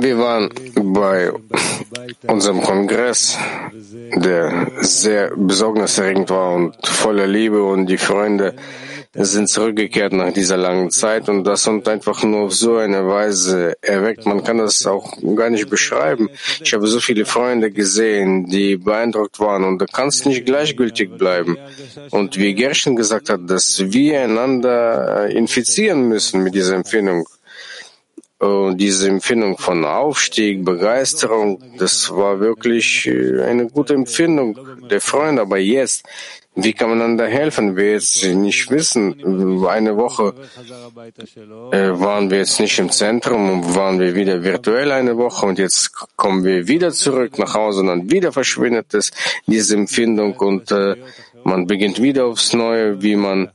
[0.00, 0.50] Wir waren
[0.94, 1.32] bei
[2.28, 3.36] unserem Kongress,
[4.14, 8.54] der sehr besorgniserregend war und voller Liebe und die Freunde
[9.18, 13.74] sind zurückgekehrt nach dieser langen Zeit und das und einfach nur auf so eine Weise
[13.80, 14.26] erweckt.
[14.26, 16.28] Man kann das auch gar nicht beschreiben.
[16.62, 21.56] Ich habe so viele Freunde gesehen, die beeindruckt waren und du kannst nicht gleichgültig bleiben.
[22.10, 27.26] Und wie Gershon gesagt hat, dass wir einander infizieren müssen mit dieser Empfindung.
[28.38, 34.58] Und diese Empfindung von Aufstieg, Begeisterung, das war wirklich äh, eine gute Empfindung
[34.90, 35.40] der Freunde.
[35.40, 36.04] Aber jetzt,
[36.56, 37.76] wie kann man einander helfen?
[37.76, 40.34] Wir jetzt nicht wissen, eine Woche
[41.70, 45.58] äh, waren wir jetzt nicht im Zentrum und waren wir wieder virtuell eine Woche und
[45.58, 49.12] jetzt kommen wir wieder zurück nach Hause und dann wieder verschwindet es,
[49.46, 50.96] diese Empfindung und äh,
[51.44, 53.50] man beginnt wieder aufs Neue, wie man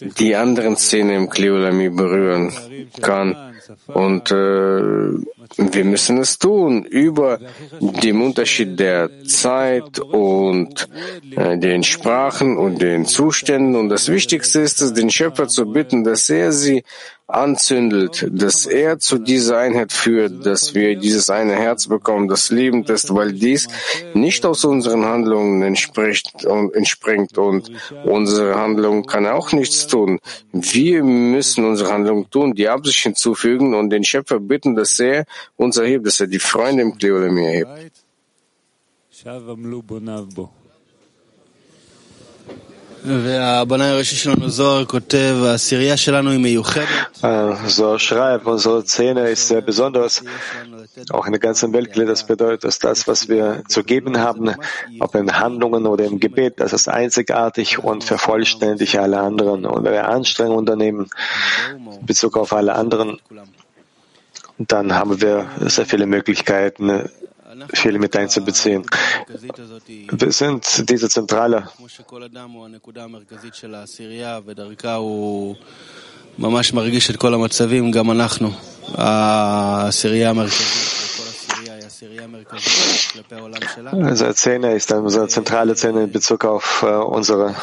[0.00, 2.52] die anderen Szenen im Kleolami berühren
[3.00, 3.54] kann.
[3.86, 5.10] Und äh,
[5.56, 7.38] wir müssen es tun über
[7.80, 10.88] den Unterschied der Zeit und
[11.36, 13.76] äh, den Sprachen und den Zuständen.
[13.76, 16.82] Und das Wichtigste ist es, den Schöpfer zu bitten, dass er sie
[17.28, 22.88] anzündelt, dass er zu dieser Einheit führt, dass wir dieses eine Herz bekommen, das liebend
[22.88, 23.66] ist, weil dies
[24.14, 27.72] nicht aus unseren Handlungen entspricht und entspringt und
[28.04, 30.20] unsere Handlung kann auch nichts tun.
[30.52, 35.24] Wir müssen unsere Handlung tun, die Absicht hinzufügen und den Schöpfer bitten, dass er
[35.56, 37.92] uns erhebt, dass er die Freunde im Kleolemi erhebt.
[47.66, 50.24] So schreibt, unsere Szene ist sehr besonders,
[51.10, 51.96] auch in der ganzen Welt.
[51.96, 54.56] Das bedeutet, dass das, was wir zu geben haben,
[54.98, 59.66] ob in Handlungen oder im Gebet, das ist einzigartig und vervollständigt alle anderen.
[59.66, 61.08] Und wenn wir Anstrengungen unternehmen
[62.00, 63.20] in Bezug auf alle anderen,
[64.57, 67.09] dann haben wir sehr viele Möglichkeiten,
[67.73, 68.85] viele mit einzubeziehen.
[70.11, 71.67] Wir sind diese zentrale
[76.37, 78.51] ממש מרגיש את כל המצבים, גם אנחנו.
[78.93, 81.04] העשירייה המרכזית
[83.92, 87.54] Unsere Szene ist unsere zentrale Szene in Bezug auf äh, unsere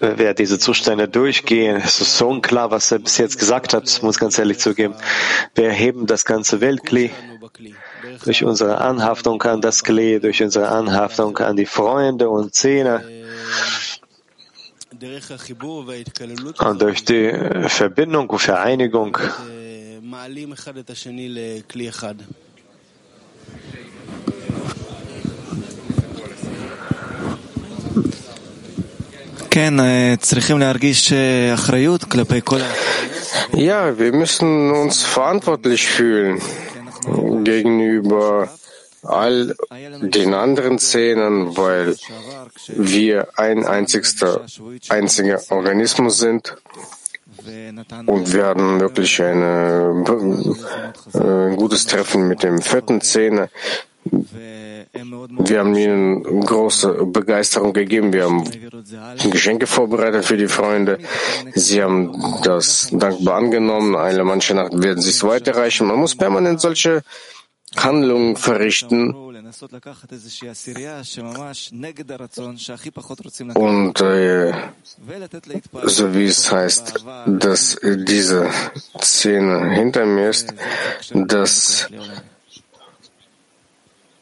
[0.00, 4.18] Wer diese Zustände durchgehen, es ist so unklar, was er bis jetzt gesagt hat, muss
[4.18, 4.94] ganz ehrlich zugeben.
[5.54, 7.10] Wir erheben das ganze Weltkli
[8.24, 13.04] durch unsere Anhaftung an das Kli, durch unsere Anhaftung an die Freunde und Zähne.
[16.60, 17.32] Und durch die
[17.68, 19.18] Verbindung und Vereinigung.
[33.54, 36.42] Ja, wir müssen uns verantwortlich fühlen
[37.42, 38.50] gegenüber
[39.08, 39.54] all
[40.00, 41.96] den anderen Szenen, weil
[42.68, 44.44] wir ein einzigster,
[44.88, 46.56] einziger Organismus sind.
[48.06, 50.04] Und wir hatten wirklich eine,
[51.14, 53.50] äh, ein gutes Treffen mit dem vierten Szene.
[55.38, 58.12] Wir haben ihnen große Begeisterung gegeben.
[58.12, 58.44] Wir haben
[59.30, 60.98] Geschenke vorbereitet für die Freunde.
[61.54, 63.96] Sie haben das dankbar angenommen.
[63.96, 65.86] Eine manche Nacht werden sie es weiterreichen.
[65.86, 67.02] Man muss permanent solche
[67.74, 69.14] Handlungen verrichten.
[73.54, 74.52] Und äh,
[75.84, 78.50] so wie es heißt, dass diese
[79.02, 80.54] Szene hinter mir ist,
[81.12, 81.88] dass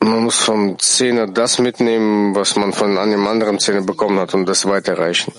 [0.00, 4.46] man muss vom Zehner das mitnehmen, was man von einem anderen Zehner bekommen hat und
[4.46, 5.32] das weiterreichen.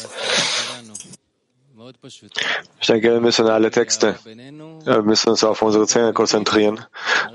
[2.80, 6.84] Ich denke, wir müssen alle Texte, wir müssen uns auf unsere Zähne konzentrieren,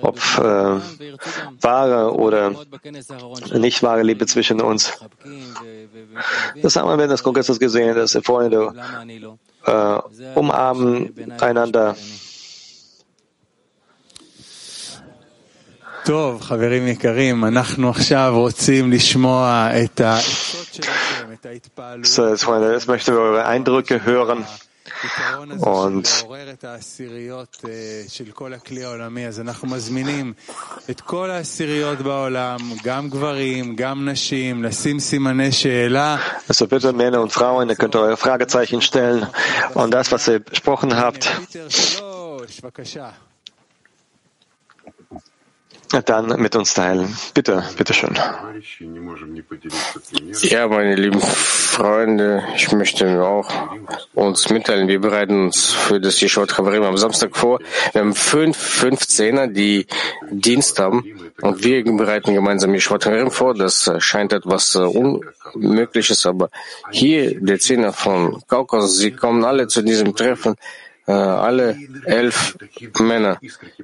[0.01, 0.79] ob äh,
[1.61, 2.51] wahre oder
[3.53, 4.93] nicht wahre Liebe zwischen uns.
[6.61, 8.71] Das haben wir während des Kongresses gesehen, dass die Freunde
[9.65, 9.99] äh,
[10.35, 11.95] umarmen einander.
[16.05, 20.79] טוב, חברים יקרים, אנחנו עכשיו רוצים לשמוע את העצות
[22.02, 24.44] So, Freunde, möchten wir eure Eindrücke hören.
[25.60, 26.26] Und
[36.48, 39.26] also bitte Männer und Frauen, ihr könnt eure Fragezeichen stellen
[39.74, 41.30] und das, was ihr besprochen habt
[45.92, 47.16] dann mit uns teilen.
[47.34, 48.16] Bitte, bitte schön.
[50.42, 53.50] Ja, meine lieben Freunde, ich möchte auch
[54.14, 57.58] uns mitteilen, wir bereiten uns für das Yeshua Chavarim am Samstag vor.
[57.92, 59.86] Wir haben fünf, fünf Zehner, die
[60.30, 61.04] Dienst haben
[61.42, 63.54] und wir bereiten gemeinsam Yeshua Chavarim vor.
[63.54, 66.50] Das scheint etwas Unmögliches, aber
[66.90, 70.54] hier, der Zehner von Kaukasus, sie kommen alle zu diesem Treffen
[71.10, 71.12] äh,
[71.48, 72.56] alle elf
[73.00, 73.38] Männer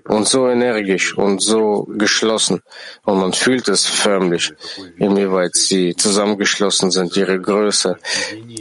[0.05, 2.62] und so energisch und so geschlossen.
[3.05, 4.53] Und man fühlt es förmlich,
[4.97, 7.99] inwieweit sie zusammengeschlossen sind, ihre Größe.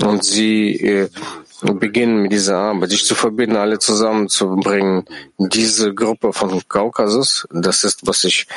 [0.04, 1.10] Und sie äh,
[1.62, 5.06] beginnen mit dieser Arbeit, sich zu verbinden, alle zusammenzubringen.
[5.38, 8.48] Diese Gruppe von Kaukasus, das ist, was ich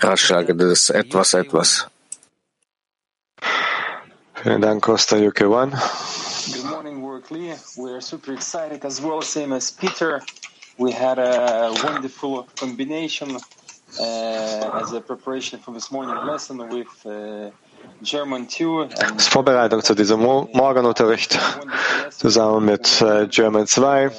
[0.00, 1.86] ratschlage, das ist etwas, etwas.
[4.42, 5.76] Vielen Dank, Costa Yukewan.
[7.28, 7.82] Good morning, Workly.
[7.82, 10.22] We are super excited as well, same as Peter.
[10.78, 17.50] We had a wonderful combination uh, as a preparation for this morning lesson with uh,
[18.98, 21.38] Als Vorbereitung zu diesem Mo- Morgenunterricht
[22.10, 24.06] zusammen mit äh, German 2.
[24.06, 24.10] uh,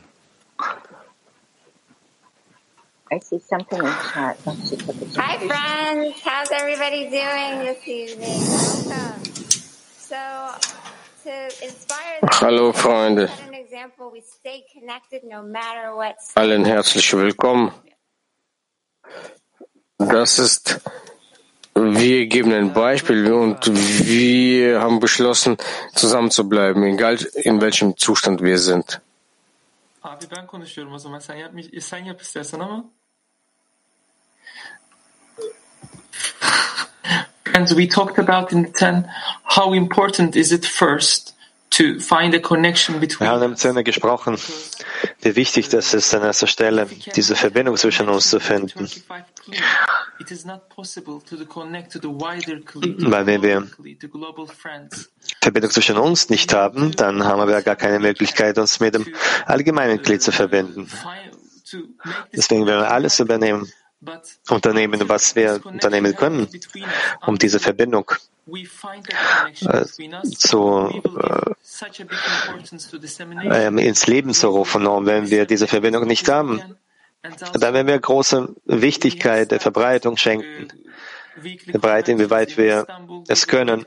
[3.11, 4.39] I see something in chat.
[4.45, 6.21] Let's see what the Hi, friends.
[6.23, 8.39] How's everybody doing this evening?
[8.39, 9.23] Welcome.
[9.99, 10.86] So, to inspire them,
[12.40, 13.28] Hallo Freunde,
[16.34, 17.72] allen herzlich willkommen.
[19.98, 20.80] Das ist,
[21.74, 25.56] wir geben ein Beispiel und wir haben beschlossen,
[25.94, 29.00] zusammen zu bleiben, egal in welchem Zustand wir sind.
[30.02, 32.84] Abi ben konuşuyorum o zaman sen yap, sen yap istersen ama.
[37.58, 39.10] Friends, we talked about in the 10
[39.42, 41.34] how important is it first
[41.70, 44.38] to find a connection Wir between haben im Sinne gesprochen,
[45.22, 48.86] wie wichtig das ist an erster Stelle, diese Verbindung zwischen uns zu finden.
[48.86, 49.56] 25 Kli.
[50.20, 53.66] It is not possible to connect to the wider Kli, Weil wenn wir.
[55.40, 59.04] Verbindung zwischen uns nicht haben, dann haben wir gar keine Möglichkeit, uns mit dem
[59.46, 60.88] allgemeinen Glied zu verbinden.
[62.32, 63.68] Deswegen werden wir alles übernehmen,
[64.48, 66.46] unternehmen, was wir unternehmen können,
[67.26, 68.12] um diese Verbindung
[68.46, 69.84] äh,
[70.36, 71.54] zu, äh,
[73.66, 74.86] ähm, ins Leben zu rufen.
[74.86, 76.62] Und wenn wir diese Verbindung nicht haben,
[77.22, 80.68] dann werden wir große Wichtigkeit der Verbreitung schenken.
[81.70, 82.86] Verbreiten, inwieweit wir
[83.28, 83.84] es können.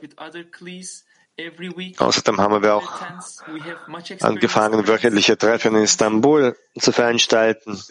[1.96, 2.92] Außerdem haben wir auch
[4.20, 7.82] angefangen, wöchentliche Treffen in Istanbul zu veranstalten.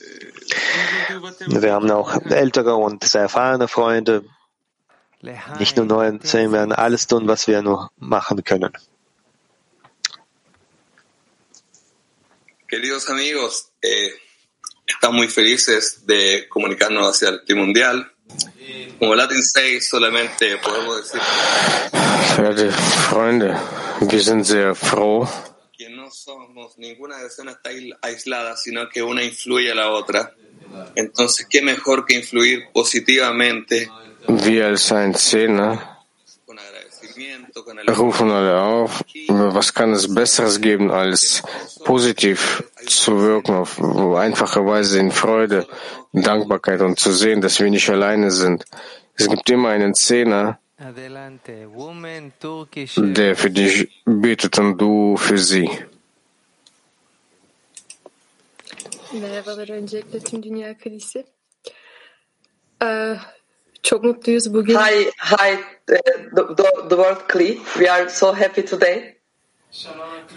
[1.47, 4.23] Wir haben auch ältere und sehr erfahrene Freunde,
[5.57, 6.19] nicht nur neue.
[6.21, 8.73] Wir werden alles tun, was wir nur machen können.
[12.67, 14.13] Queridos amigos, eh,
[14.85, 18.09] estamos muy felices de comunicarnos hacia el Trimundial.
[18.99, 21.21] Como Latin 6 solamente podemos decir.
[22.35, 23.55] Verehrte Freunde,
[24.01, 25.27] wir sind sehr froh,
[25.77, 27.69] que no somos, ninguna está
[28.01, 30.33] aislada, sino que una influye a la otra.
[30.95, 33.89] Entonces, ¿qué mejor que influir positivamente
[34.27, 35.90] wir als ein Zehner
[37.97, 41.43] rufen alle auf, was kann es Besseres geben, als
[41.83, 43.79] positiv zu wirken, auf
[44.15, 45.67] einfache Weise in Freude,
[46.13, 48.65] Dankbarkeit und zu sehen, dass wir nicht alleine sind.
[49.15, 50.59] Es gibt immer einen Zehner,
[52.39, 52.95] Turkish.
[52.97, 55.69] der für dich betet und du für sie.
[59.13, 61.25] Merhabalar öncelikle tüm Dünya Kalisi.
[62.81, 63.17] Ee,
[63.83, 64.75] çok mutluyuz bugün.
[64.75, 66.01] Hi, hi, the,
[66.35, 67.59] the, the world Kli.
[67.73, 69.17] We are so happy today.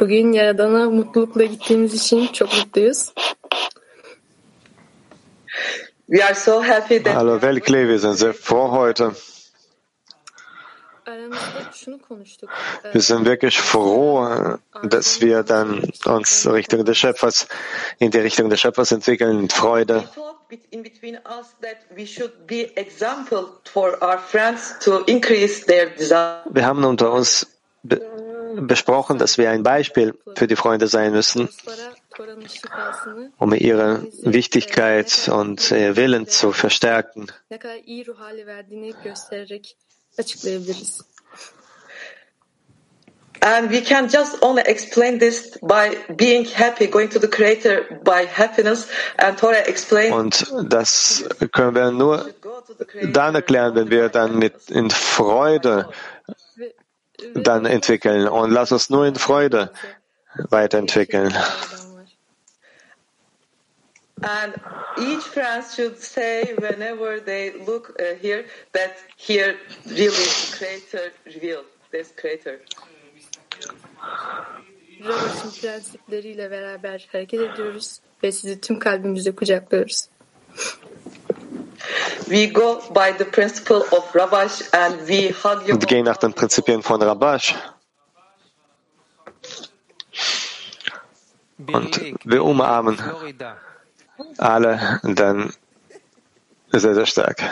[0.01, 3.13] Bugün Yaradan'a mutlulukla gittiğimiz için çok mutluyuz.
[6.07, 9.11] We are so happy that Hallo Weltklee, wir sind sehr froh heute.
[12.93, 17.47] Wir sind wirklich froh, dass wir dann uns Richtung des Schöpfers,
[17.99, 19.97] in die Richtung des Schöpfers entwickeln, in Freude.
[19.97, 25.01] we talked bet- in between us that we should be example for our friends to
[25.07, 26.43] increase their desire.
[26.51, 27.47] Wir haben unter uns
[27.83, 28.01] be
[28.57, 31.49] besprochen, dass wir ein Beispiel für die Freunde sein müssen,
[32.49, 37.27] şifasını um ihre Wichtigkeit und ihr Willen zu verstärken.
[40.19, 41.01] Açıklayabiliriz.
[43.45, 48.25] And we can just only explain this by being happy, going to the Creator by
[48.27, 48.89] happiness.
[49.19, 52.31] And Torah explained Und das können wir nur
[53.13, 55.91] dann erklären, wenn wir dann mit in Freude
[57.35, 58.29] dann entwickeln.
[58.29, 59.71] Und lass uns nur in Freude
[60.49, 61.35] weiterentwickeln.
[64.25, 64.55] And
[64.99, 69.57] each friend should say whenever they look uh, here that here
[69.87, 72.61] really creator revealed this creator.
[75.05, 80.09] Robert'ın prensipleriyle beraber hareket ediyoruz ve sizi tüm kalbimizle kucaklıyoruz.
[82.29, 85.75] We go by the principle of Rabash and we hug you.
[85.75, 87.55] Und gehen nach den Prinzipien von Rabash.
[91.73, 92.99] Und wir umarmen
[94.39, 95.53] alle dann
[96.73, 97.43] sehr, sehr stark.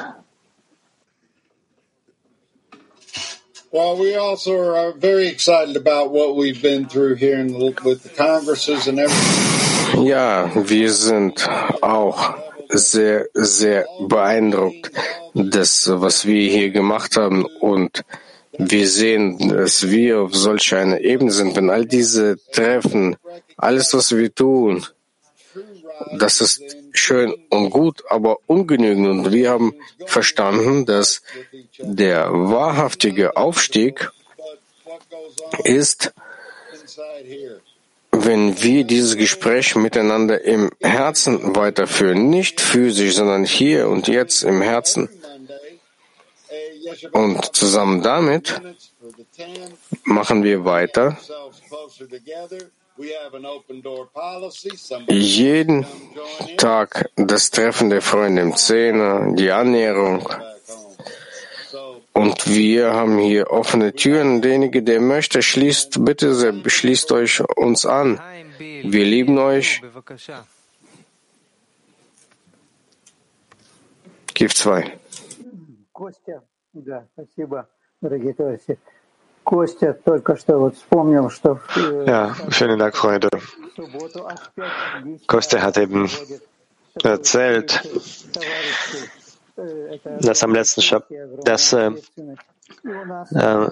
[3.72, 8.02] Well, we also are very excited about what we've been through here in the, with
[8.02, 10.06] the congresses and everything.
[10.06, 11.48] Ja, wir sind
[11.80, 12.34] auch
[12.68, 14.90] sehr, sehr beeindruckt,
[15.34, 17.46] das, was wir hier gemacht haben.
[17.60, 18.04] Und
[18.58, 21.56] wir sehen, dass wir auf solch einer Ebene sind.
[21.56, 23.16] Wenn all diese Treffen,
[23.56, 24.84] alles, was wir tun,
[26.18, 26.62] das ist
[26.92, 29.08] schön und gut, aber ungenügend.
[29.08, 29.74] Und wir haben
[30.06, 31.22] verstanden, dass
[31.78, 34.10] der wahrhaftige Aufstieg
[35.64, 36.12] ist,
[38.10, 44.60] wenn wir dieses Gespräch miteinander im Herzen weiterführen, nicht physisch, sondern hier und jetzt im
[44.60, 45.08] Herzen.
[47.12, 48.60] Und zusammen damit
[50.04, 51.16] machen wir weiter.
[55.07, 55.85] Jeden
[56.57, 60.27] Tag das Treffen der Freunde im Zehner, die Annäherung.
[62.13, 64.41] Und wir haben hier offene Türen.
[64.41, 68.19] Derjenige, der möchte, schließt, bitte sehr, schließt euch uns an.
[68.57, 69.81] Wir lieben euch.
[74.33, 74.99] Gif 2.
[75.91, 77.67] Костя, да, спасибо,
[78.01, 78.77] дорогие товарищи.
[82.06, 83.28] Ja, vielen Dank, Freunde.
[85.26, 86.08] Kostja hat eben
[87.02, 87.82] erzählt,
[90.20, 91.06] dass am letzten Schab
[91.44, 91.90] dass, äh,
[93.34, 93.68] äh,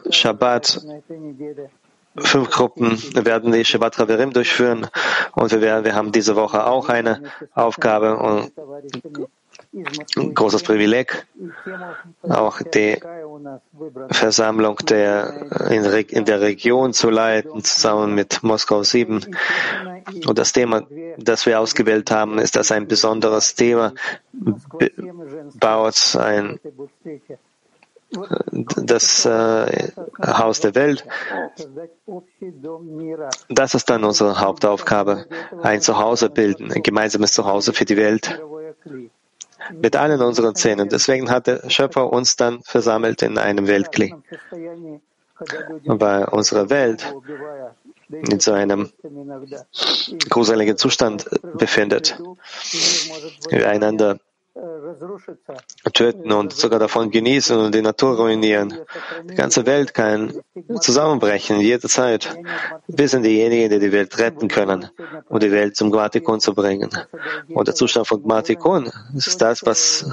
[2.17, 3.01] fünf Gruppen.
[3.15, 4.87] werden die Shabbat Haverim durchführen.
[5.33, 7.23] Und wir, werden, wir haben diese Woche auch eine
[7.55, 8.17] Aufgabe.
[8.17, 8.53] Und
[9.73, 11.27] ein großes Privileg,
[12.23, 12.99] auch die
[14.11, 19.27] Versammlung der, in, der Region zu leiten, zusammen mit Moskau 7.
[20.27, 20.83] Und das Thema,
[21.19, 23.95] das wir ausgewählt haben, ist das ein besonderes Thema,
[25.55, 26.59] baut ein
[28.77, 31.07] das äh, Haus der Welt.
[33.49, 35.27] Das ist dann unsere Hauptaufgabe,
[35.63, 38.41] ein Zuhause bilden, ein gemeinsames Zuhause für die Welt
[39.73, 40.89] mit allen unseren Zähnen.
[40.89, 44.15] Deswegen hat der Schöpfer uns dann versammelt in einem Weltkli.
[45.85, 47.15] Weil unsere Welt
[48.11, 48.91] in so einem
[50.29, 52.21] gruseligen Zustand befindet.
[53.49, 54.19] Wir einander
[55.93, 58.75] töten und sogar davon genießen und die Natur ruinieren.
[59.25, 60.41] Die ganze Welt kann
[60.81, 62.37] zusammenbrechen, jederzeit.
[62.87, 64.91] Wir sind diejenigen, die die Welt retten können,
[65.29, 66.91] um die Welt zum Gmatikon zu bringen.
[67.49, 70.07] Und der Zustand von Gmatikon ist das, was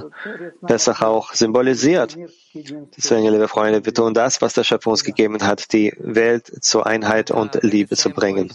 [0.66, 2.18] Pesach auch symbolisiert.
[2.54, 6.88] Deswegen, liebe Freunde, wir tun das, was der Schöpfer uns gegeben hat, die Welt zur
[6.88, 8.52] Einheit und Liebe zu bringen.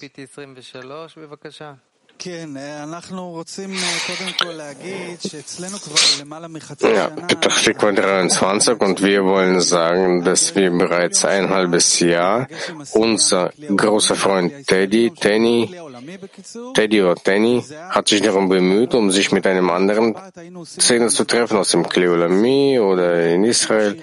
[6.80, 12.46] Ja, Praktikum 23 und wir wollen sagen, dass wir bereits ein halbes Jahr
[12.92, 15.74] unser großer Freund Teddy, Tenny,
[16.74, 20.14] Teddy oder Tenny hat sich darum bemüht, um sich mit einem anderen
[20.64, 24.00] Szene zu treffen aus dem Kleolami oder in Israel.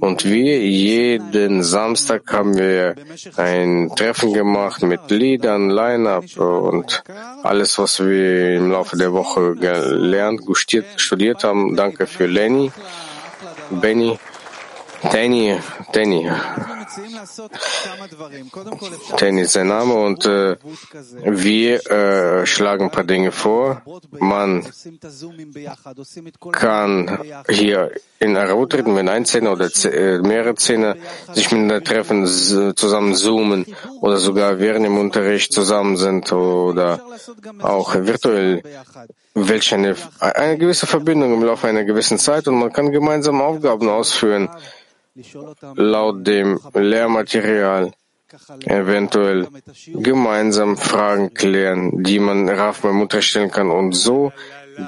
[0.00, 2.94] Und wir jeden Samstag haben wir
[3.36, 7.04] ein Treffen gemacht mit Liedern, Line-Up und
[7.42, 10.40] alles was wir im Laufe der Woche gelernt,
[10.96, 11.76] studiert haben.
[11.76, 12.72] Danke für Lenny,
[13.70, 14.18] Benny,
[15.02, 15.58] Danny,
[15.92, 16.30] Danny.
[19.16, 20.56] Danny ist sein Name und äh,
[21.24, 23.82] wir äh, schlagen ein paar Dinge vor.
[24.18, 24.66] Man
[26.52, 30.96] kann hier in Arabut treten, wenn ein Zehner oder äh, mehrere Zehner
[31.32, 33.64] sich miteinander treffen, zusammen zoomen
[34.00, 37.00] oder sogar während dem Unterricht zusammen sind oder
[37.62, 38.62] auch virtuell
[39.34, 43.88] welche eine, eine gewisse Verbindung im Laufe einer gewissen Zeit und man kann gemeinsam Aufgaben
[43.88, 44.50] ausführen
[45.76, 47.92] laut dem Lehrmaterial
[48.64, 49.48] eventuell
[49.86, 54.32] gemeinsam Fragen klären, die man Raf Mutter stellen kann und so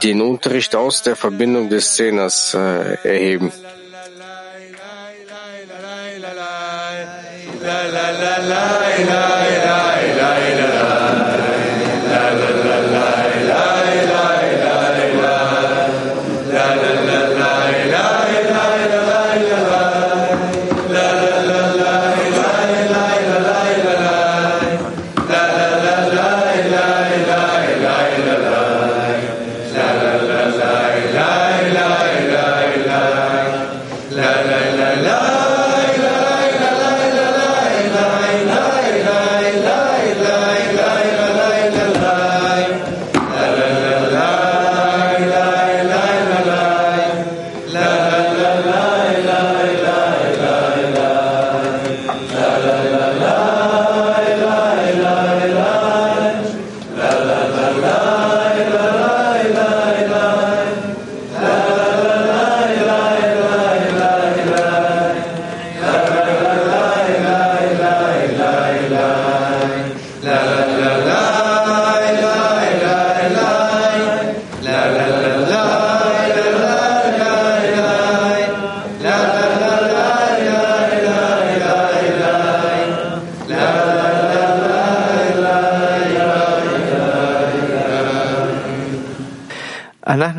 [0.03, 3.53] den Unterricht aus der Verbindung des Szeners äh, erheben.
[7.63, 9.52] la la la la la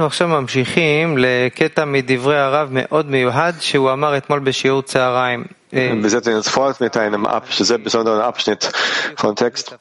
[0.02, 5.44] אנחנו עכשיו ממשיכים לקטע מדברי הרב מאוד מיוחד שהוא אמר אתמול בשיעור צהריים.
[5.70, 8.72] Wir setzen jetzt fort mit einem Abschnitt, sehr besonderen Abschnitt
[9.16, 9.74] von Text.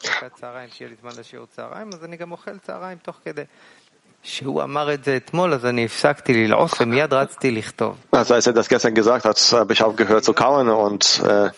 [4.24, 7.96] שהוא אמר את זה אתמול, אז אני הפסקתי ללעוס ומיד רצתי לכתוב.
[8.16, 11.50] Also als er das gestern gesagt hat, habe ich aufgehört zu kauen und äh,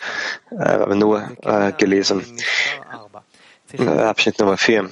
[0.59, 2.21] äh, nur äh, gelesen.
[3.78, 4.90] Abschnitt Nummer 4.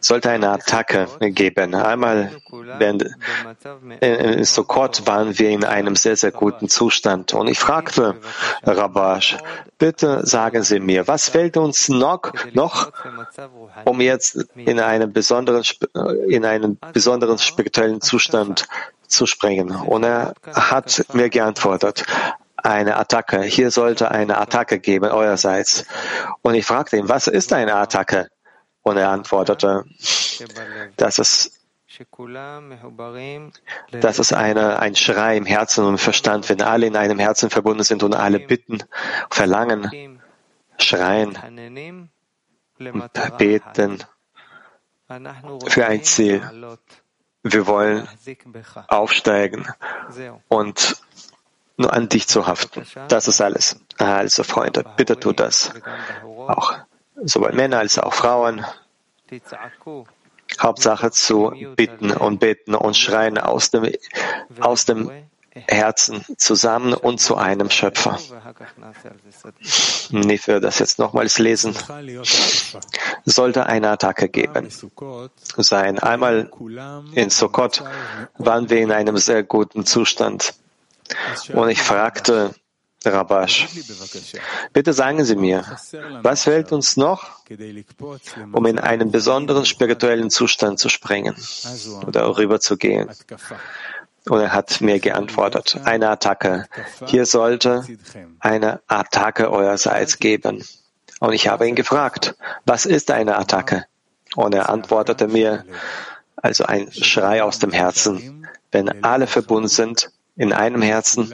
[0.00, 1.74] Sollte eine Attacke geben.
[1.74, 2.30] Einmal
[4.00, 7.34] in Sukkot waren wir in einem sehr, sehr guten Zustand.
[7.34, 8.16] Und ich fragte
[8.62, 9.38] Rabash,
[9.78, 12.92] bitte sagen Sie mir, was fällt uns noch, noch
[13.84, 15.64] um jetzt in einen besonderen,
[16.28, 18.68] in einen besonderen spirituellen Zustand
[19.06, 19.70] zu springen?
[19.70, 22.04] Und er hat mir geantwortet,
[22.64, 23.42] eine Attacke.
[23.42, 25.86] Hier sollte eine Attacke geben, eurerseits.
[26.42, 28.28] Und ich fragte ihn, was ist eine Attacke?
[28.82, 29.84] Und er antwortete,
[30.96, 31.60] dass es,
[33.90, 37.50] dass es eine, ein Schrei im Herzen und im Verstand, wenn alle in einem Herzen
[37.50, 38.82] verbunden sind und alle bitten,
[39.30, 40.20] verlangen,
[40.78, 41.38] schreien,
[43.38, 44.04] beten
[45.66, 46.42] für ein Ziel.
[47.42, 48.06] Wir wollen
[48.88, 49.66] aufsteigen
[50.48, 51.02] und
[51.80, 52.86] nur an dich zu haften.
[53.08, 53.80] Das ist alles.
[53.98, 55.72] Also Freunde, bitte tut das.
[56.22, 56.74] Auch
[57.22, 58.64] sowohl Männer als auch Frauen.
[60.60, 63.92] Hauptsache zu bitten und beten und schreien aus dem,
[64.60, 65.10] aus dem
[65.52, 68.18] Herzen zusammen und zu einem Schöpfer.
[70.10, 71.74] Nicht für das jetzt nochmals lesen.
[73.24, 74.68] Sollte eine Attacke geben
[75.56, 75.98] sein.
[75.98, 76.50] Einmal
[77.14, 77.84] in Sukkot
[78.38, 80.54] waren wir in einem sehr guten Zustand.
[81.52, 82.54] Und ich fragte
[83.04, 83.68] Rabash,
[84.72, 85.64] bitte sagen Sie mir,
[86.22, 87.30] was fehlt uns noch,
[88.52, 91.34] um in einen besonderen spirituellen Zustand zu springen
[92.06, 93.08] oder rüberzugehen?
[94.28, 96.66] Und er hat mir geantwortet, eine Attacke.
[97.06, 97.86] Hier sollte
[98.38, 100.62] eine Attacke eurerseits geben.
[101.20, 102.34] Und ich habe ihn gefragt,
[102.66, 103.86] was ist eine Attacke?
[104.36, 105.64] Und er antwortete mir,
[106.36, 110.10] also ein Schrei aus dem Herzen, wenn alle verbunden sind
[110.40, 111.30] in einem Herzen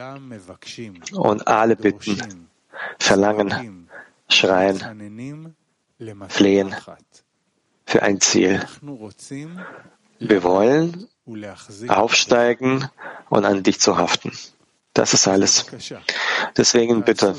[1.13, 2.49] und alle bitten,
[2.99, 3.87] verlangen,
[4.27, 5.15] schreien,
[6.27, 6.75] flehen
[7.85, 8.67] für ein Ziel.
[10.19, 11.07] Wir wollen
[11.87, 12.89] aufsteigen
[13.29, 14.33] und an dich zu haften.
[14.93, 15.65] Das ist alles.
[16.57, 17.33] Deswegen bitte,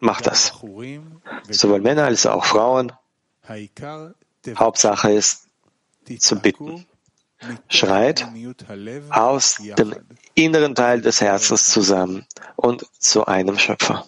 [0.00, 0.52] mach das.
[1.48, 2.90] Sowohl Männer als auch Frauen.
[4.56, 5.46] Hauptsache ist
[6.18, 6.84] zu bitten.
[7.68, 8.26] Schreit
[9.10, 9.94] aus dem
[10.34, 12.26] inneren Teil des Herzens zusammen
[12.56, 14.06] und zu einem Schöpfer.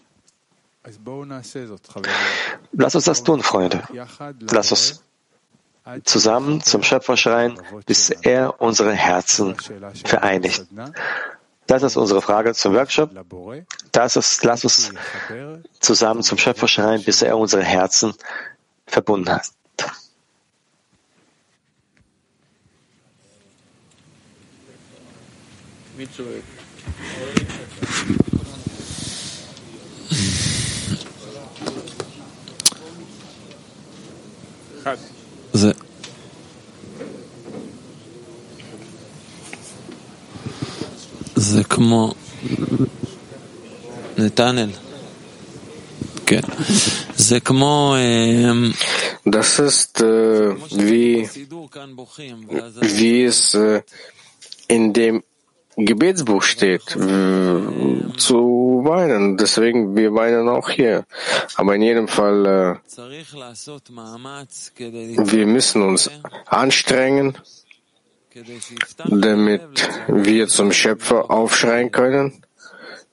[2.72, 3.82] Lass uns das tun, Freunde.
[4.50, 5.02] Lass uns
[6.04, 9.56] zusammen zum Schöpfer schreien, bis er unsere Herzen
[10.04, 10.66] vereinigt.
[11.66, 13.10] Das ist unsere Frage zum Workshop.
[13.92, 14.92] Das ist, lass uns
[15.80, 18.14] zusammen zum Schöpfer schreien, bis er unsere Herzen
[18.86, 19.50] verbunden hat.
[35.53, 35.71] זה,
[41.35, 42.13] זה כמו...
[44.17, 44.69] נתנאל.
[46.25, 46.41] כן.
[47.15, 47.95] זה כמו...
[49.25, 51.29] Das ist äh, wie,
[52.81, 53.81] wie es äh,
[54.67, 55.23] in dem
[55.78, 59.36] Gebetsbuch steht, zu weinen.
[59.36, 61.04] Deswegen, wir weinen auch hier.
[61.54, 62.76] Aber in jedem Fall, äh,
[65.32, 66.10] wir müssen uns
[66.46, 67.38] anstrengen,
[69.06, 72.44] damit wir zum Schöpfer aufschreien können,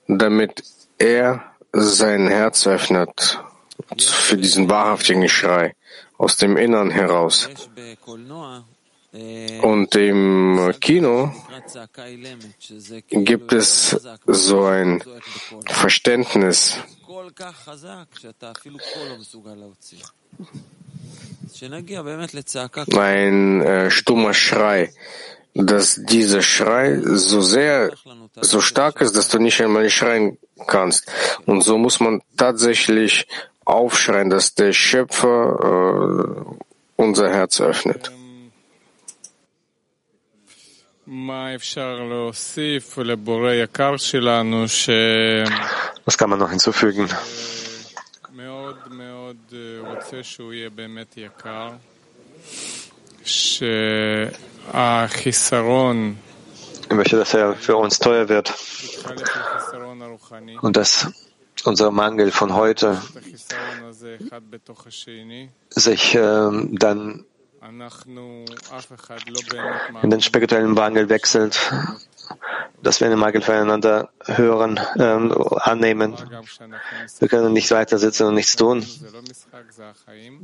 [0.08, 0.62] damit
[0.98, 3.40] er sein Herz öffnet
[3.98, 5.74] für diesen wahrhaftigen Schrei
[6.18, 7.48] aus dem Innern heraus.
[9.62, 11.32] Und im Kino
[13.10, 13.96] gibt es
[14.26, 15.02] so ein
[15.66, 16.78] Verständnis,
[22.96, 24.92] ein äh, stummer Schrei,
[25.54, 27.92] dass dieser Schrei so sehr,
[28.40, 31.10] so stark ist, dass du nicht einmal schreien kannst.
[31.46, 33.26] Und so muss man tatsächlich
[33.64, 36.56] aufschreien, dass der Schöpfer äh,
[36.96, 38.10] unser Herz öffnet.
[46.04, 47.08] Was kann man noch hinzufügen?
[56.88, 58.52] Ich möchte, dass er für uns teuer wird.
[60.60, 61.08] und dass
[61.64, 63.00] unser Mangel von heute
[65.70, 67.24] sich äh, dann
[70.02, 71.72] in den spirituellen Mangel wechselt,
[72.82, 76.14] dass wir den Mangel voneinander hören, ähm, annehmen.
[77.18, 78.86] Wir können nicht weiter sitzen und nichts tun.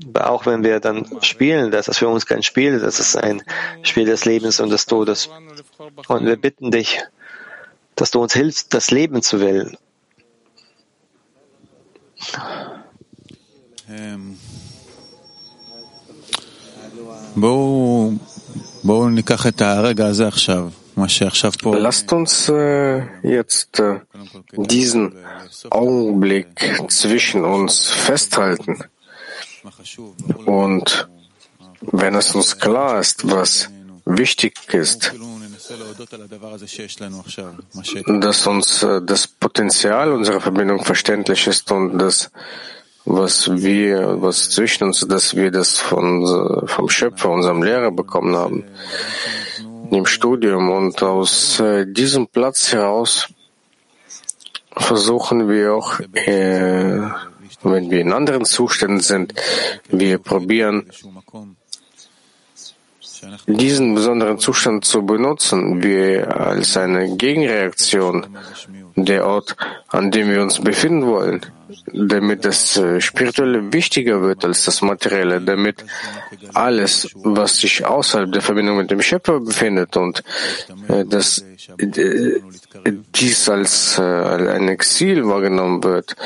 [0.09, 3.43] Aber auch wenn wir dann spielen, das ist für uns kein Spiel, das ist ein
[3.83, 5.29] Spiel des Lebens und des Todes.
[6.09, 7.03] Und wir bitten dich,
[7.95, 9.77] dass du uns hilfst, das Leben zu wählen.
[13.89, 14.39] Ähm.
[21.79, 24.01] Lasst uns äh, jetzt äh,
[24.53, 25.15] diesen
[25.71, 26.49] Augenblick
[26.89, 28.79] zwischen uns festhalten.
[30.45, 31.09] Und
[31.81, 33.71] wenn es uns klar ist, was
[34.05, 35.13] wichtig ist,
[38.21, 42.31] dass uns äh, das Potenzial unserer Verbindung verständlich ist und das
[43.05, 48.65] was wir, was zwischen uns, dass wir das von, vom Schöpfer, unserem Lehrer bekommen haben
[49.91, 50.71] im Studium.
[50.71, 53.29] Und aus äh, diesem Platz heraus
[54.77, 57.01] versuchen wir auch, äh,
[57.63, 59.35] wenn wir in anderen Zuständen sind,
[59.89, 60.91] wir probieren,
[63.47, 68.37] diesen besonderen Zustand zu benutzen, wie als eine Gegenreaktion,
[68.97, 69.57] der Ort,
[69.89, 71.47] an dem wir uns befinden wollen
[71.93, 75.85] damit das äh, Spirituelle wichtiger wird als das Materielle, damit
[76.55, 80.23] alles, was sich außerhalb der Verbindung mit dem Schöpfer befindet und
[80.89, 81.45] äh, dass
[81.79, 82.41] äh,
[83.15, 86.17] dies als ein Exil wahrgenommen wird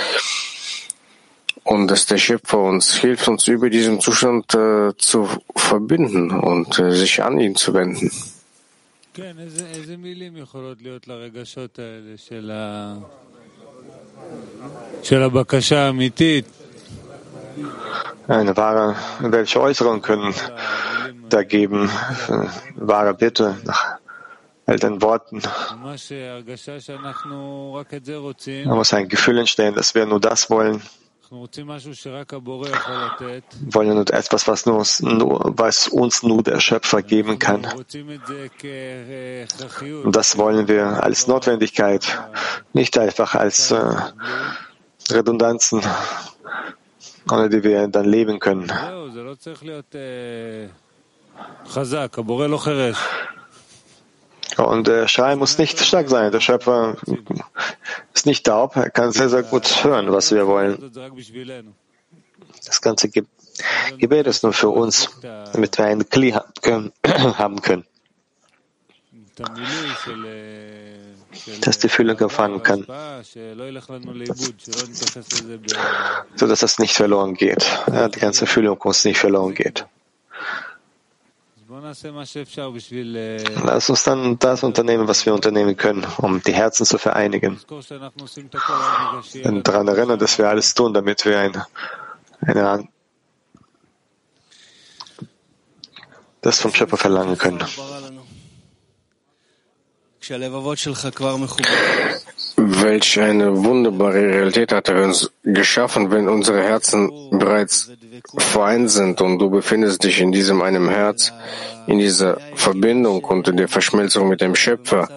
[1.64, 4.52] und dass der Schöpfer uns hilft, uns über diesen Zustand
[4.98, 8.10] zu verbinden und sich an ihn zu wenden.
[18.28, 20.34] Eine wahre, welche Äußerungen können
[21.28, 21.88] da geben,
[22.74, 23.98] wahre Bitte nach
[24.66, 25.40] all den Worten.
[25.40, 25.76] Da
[28.74, 30.82] muss ein Gefühl entstehen, dass wir nur das wollen.
[33.72, 34.84] Wollen nur etwas, was, nur,
[35.56, 37.66] was uns nur der Schöpfer geben kann.
[40.04, 42.18] Und das wollen wir als Notwendigkeit,
[42.72, 43.82] nicht einfach als äh,
[45.10, 45.82] Redundanzen,
[47.30, 48.70] ohne die wir dann leben können.
[54.56, 56.32] Und der Schrei muss nicht stark sein.
[56.32, 56.96] Der Schöpfer
[58.14, 58.76] ist nicht taub.
[58.76, 60.92] Er kann sehr, sehr gut hören, was wir wollen.
[62.64, 63.10] Das ganze
[63.98, 66.32] Gebet ist nur für uns, damit wir einen Kli
[67.06, 67.84] haben können,
[71.60, 72.86] dass die Füllung erfahren kann,
[76.36, 77.66] so dass das nicht verloren geht.
[78.14, 79.86] die ganze Füllung uns nicht verloren geht.
[83.64, 87.58] Lass uns dann das unternehmen, was wir unternehmen können, um die Herzen zu vereinigen.
[89.44, 91.66] Und daran erinnern, dass wir alles tun, damit wir eine,
[92.40, 92.88] eine,
[96.40, 97.64] das vom Schöpfer verlangen können.
[102.58, 107.90] Welch eine wunderbare Realität hat er uns geschaffen, wenn unsere Herzen bereits
[108.38, 111.32] vereint sind und du befindest dich in diesem einem Herz,
[111.86, 115.08] in dieser Verbindung und in der Verschmelzung mit dem Schöpfer.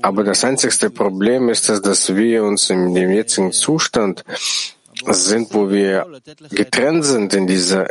[0.00, 4.24] Aber das einzigste Problem ist, dass wir uns in dem jetzigen Zustand
[5.06, 6.06] sind, wo wir
[6.50, 7.88] getrennt sind in dieser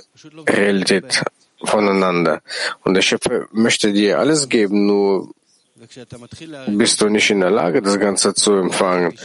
[0.48, 1.24] Realität
[1.64, 2.42] voneinander.
[2.84, 5.30] Und der Schöpfer möchte dir alles geben, nur
[6.68, 9.18] bist du nicht in der Lage, das Ganze zu empfangen.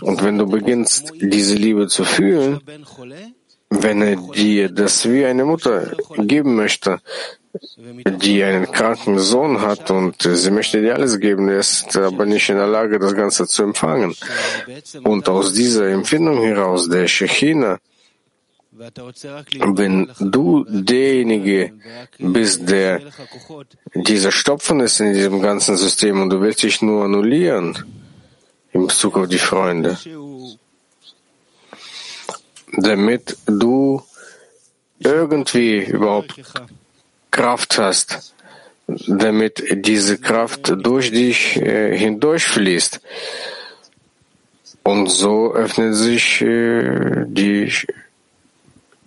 [0.00, 2.60] Und wenn du beginnst, diese Liebe zu fühlen,
[3.70, 7.00] wenn er dir das wie eine Mutter geben möchte,
[8.20, 12.56] die einen kranken Sohn hat und sie möchte dir alles geben, ist aber nicht in
[12.56, 14.14] der Lage, das Ganze zu empfangen.
[15.04, 17.78] Und aus dieser Empfindung heraus, der Shechina,
[18.76, 21.72] wenn du derjenige
[22.18, 23.00] bist, der
[23.94, 27.78] dieser Stopfen ist in diesem ganzen System und du willst dich nur annullieren
[28.72, 29.96] in Bezug auf die Freunde,
[32.72, 34.02] damit du
[34.98, 36.34] irgendwie überhaupt
[37.30, 38.34] Kraft hast,
[38.88, 43.00] damit diese Kraft durch dich äh, hindurchfließt.
[44.82, 47.72] Und so öffnen sich äh, die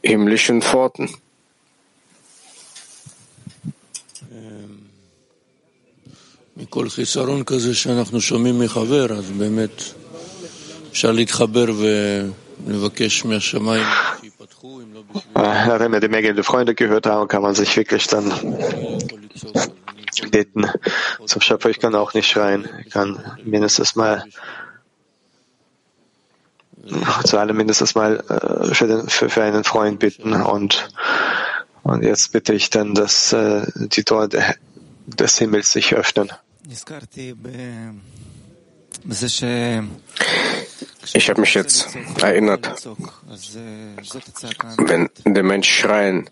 [0.03, 1.09] himmlischen Pforten.
[6.57, 9.83] מכל חיסרון כזה שאנחנו שומעים מחבר, אז באמת
[10.91, 11.67] אפשר להתחבר
[12.67, 13.87] ולבקש מהשמיים
[14.21, 15.03] שיפתחו, אם לא
[15.37, 18.27] Äh, Wenn wir die Menge der Freunde gehört haben, kann man sich wirklich dann
[20.31, 20.67] beten.
[21.27, 22.69] Zum Schöpfer, ich kann auch nicht schreien.
[22.85, 23.11] Ich kann
[23.45, 24.25] mindestens mal
[27.26, 30.90] zu allem mindestens mal äh, für, den, für, für einen Freund bitten und,
[31.84, 34.30] und jetzt bitte ich dann, dass äh, die Tore
[35.08, 36.32] des Himmels sich öffnen.
[41.14, 41.88] Ich habe mich jetzt
[42.22, 42.88] erinnert,
[44.78, 46.30] wenn der Mensch schreien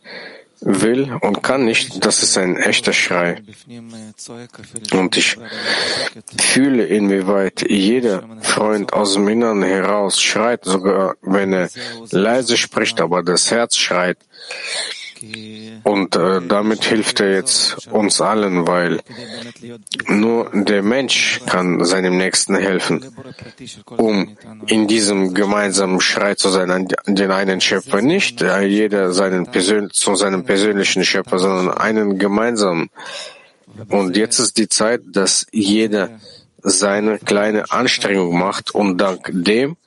[0.62, 3.41] will und kann nicht, das ist ein echter Schrei.
[4.91, 5.38] Und ich
[6.39, 11.70] fühle, inwieweit jeder Freund aus dem Innern heraus schreit, sogar wenn er
[12.12, 14.18] leise spricht, aber das Herz schreit.
[15.84, 19.01] Und äh, damit hilft er jetzt uns allen, weil
[20.07, 23.05] nur der Mensch kann seinem Nächsten helfen,
[23.97, 29.45] um in diesem gemeinsamen Schrei zu sein an den einen Schöpfer, nicht äh, jeder seinen
[29.45, 32.89] Persön zu seinem persönlichen Schöpfer, sondern einen gemeinsamen.
[33.89, 36.19] Und jetzt ist die Zeit, dass jeder
[36.61, 39.78] seine kleine Anstrengung macht und dank dem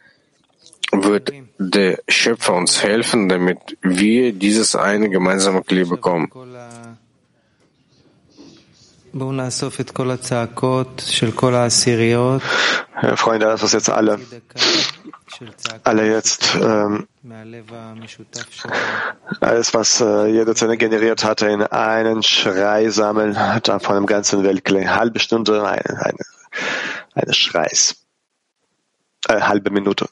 [0.93, 6.31] wird der Schöpfer uns helfen, damit wir dieses eine gemeinsame Kli bekommen.
[13.03, 14.19] Ja, Freunde, lass uns jetzt alle,
[15.85, 17.07] alle jetzt ähm,
[19.41, 24.45] alles, was äh, jeder Zelle generiert hatte, in einen Schrei sammeln, dann von dem ganzen
[24.45, 24.85] Weltkli.
[24.85, 26.19] Halbe Stunde, eine, eine,
[27.15, 28.05] eine Schreis.
[29.29, 30.09] Äh, halbe Minute.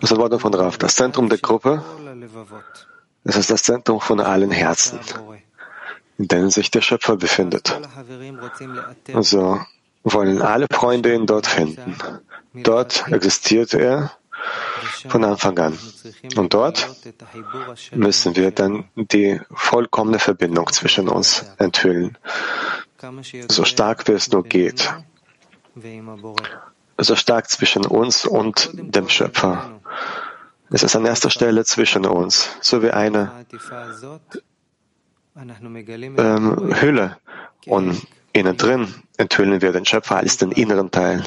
[0.00, 0.78] Das Worte von Rav.
[0.78, 1.82] Das Zentrum der Gruppe,
[3.24, 5.00] das ist das Zentrum von allen Herzen,
[6.18, 7.80] in denen sich der Schöpfer befindet.
[9.12, 9.60] Also
[10.04, 11.96] wollen alle Freunde ihn dort finden.
[12.54, 14.12] Dort existiert er
[15.08, 15.78] von Anfang an.
[16.36, 16.88] Und dort
[17.94, 22.16] müssen wir dann die vollkommene Verbindung zwischen uns enthüllen,
[23.48, 24.92] so stark wie es nur geht,
[26.98, 29.80] so stark zwischen uns und dem Schöpfer.
[30.70, 33.30] Es ist an erster Stelle zwischen uns, so wie eine
[36.16, 37.16] ähm, Hülle.
[37.66, 41.24] Und innen drin enthüllen wir den Schöpfer als den inneren Teil.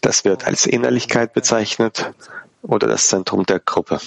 [0.00, 2.12] Das wird als Innerlichkeit bezeichnet
[2.62, 4.00] oder das Zentrum der Gruppe.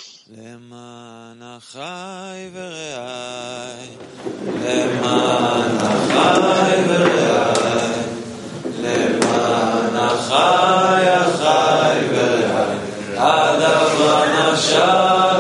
[14.64, 15.33] Shah.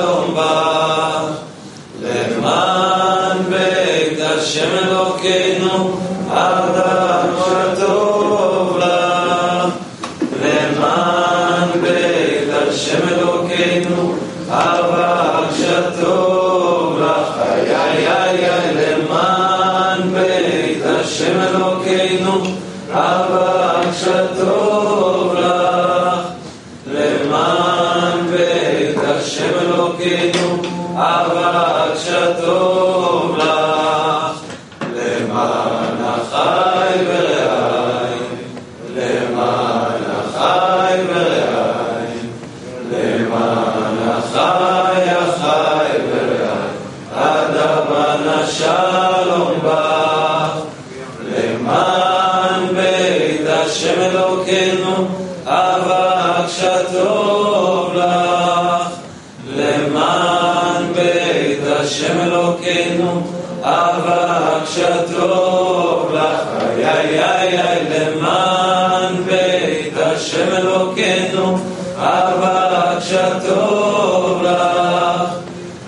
[61.93, 63.21] השם אלוקינו,
[63.61, 71.57] אבל כשטוב לך, איי איי איי למען בית השם אלוקינו,
[71.97, 75.33] אבל כשטוב לך,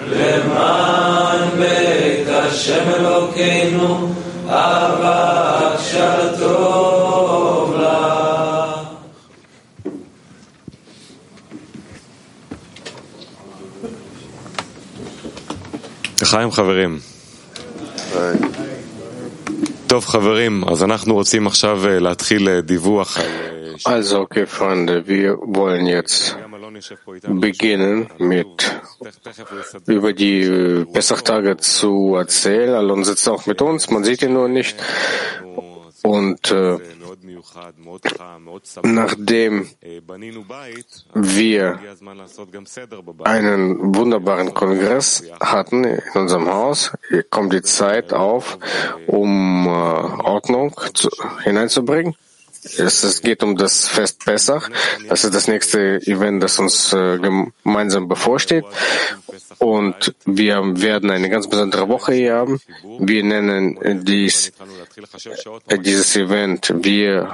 [0.10, 4.10] למען בית השם אלוקינו,
[16.35, 16.99] לחיים חברים.
[19.87, 23.27] טוב חברים, אז אנחנו רוצים עכשיו אה, להתחיל אה, דיווח על...
[23.87, 26.37] Also, okay, Freunde, wir wollen jetzt
[27.47, 28.81] beginnen mit
[29.87, 32.75] über die äh, Pessach-Tage zu erzählen.
[32.75, 34.77] Alon sitzt auch mit uns, man sieht ihn nur nicht.
[36.06, 36.78] Und äh,
[38.84, 39.68] nachdem
[41.16, 41.80] wir
[43.24, 46.92] einen wunderbaren Kongress hatten in unserem Haus,
[47.32, 48.60] kommt die Zeit auf,
[49.08, 51.10] um äh, Ordnung zu,
[51.44, 52.16] hineinzubringen.
[52.78, 54.70] Es, geht um das Fest Pessach.
[55.08, 58.66] Das ist das nächste Event, das uns äh, gemeinsam bevorsteht.
[59.60, 62.60] Und wir werden eine ganz besondere Woche hier haben.
[63.00, 64.52] Wir nennen dies,
[65.68, 67.34] äh, dieses Event, wir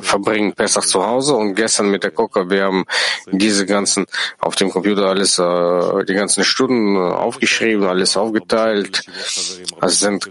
[0.00, 2.84] verbringen Pessach zu Hause und gestern mit der Coca, wir haben
[3.30, 4.06] diese ganzen,
[4.38, 9.02] auf dem Computer alles, äh, die ganzen Stunden aufgeschrieben, alles aufgeteilt.
[9.80, 10.30] Also es sind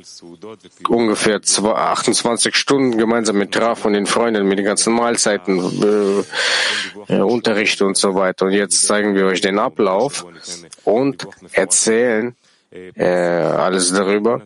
[0.88, 5.60] ungefähr zwei, 28 Stunden gemeinsam mit Raf und den Freunden, mit den ganzen Mahlzeiten,
[7.08, 8.46] äh, äh, Unterricht und so weiter.
[8.46, 10.26] Und jetzt zeigen wir euch den Ablauf
[10.84, 12.36] und erzählen
[12.72, 14.44] äh, alles darüber.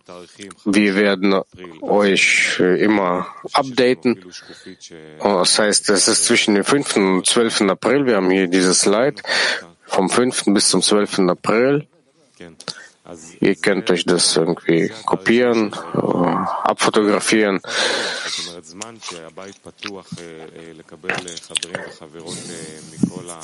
[0.65, 1.41] Wir werden
[1.81, 4.23] euch äh, immer updaten.
[5.19, 6.95] Und Das heißt, es ist zwischen dem 5.
[6.95, 7.61] und 12.
[7.61, 8.05] April.
[8.05, 9.21] Wir haben hier dieses Slide
[9.86, 10.45] vom 5.
[10.47, 11.19] bis zum 12.
[11.19, 11.88] April.
[13.41, 17.60] Ihr könnt euch das irgendwie kopieren, äh, abfotografieren.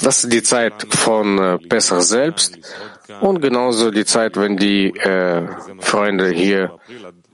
[0.01, 2.57] Das ist die Zeit von äh, Pesach selbst
[3.19, 5.45] und genauso die Zeit, wenn die äh,
[5.79, 6.79] Freunde hier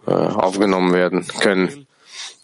[0.07, 1.84] äh, aufgenommen werden können.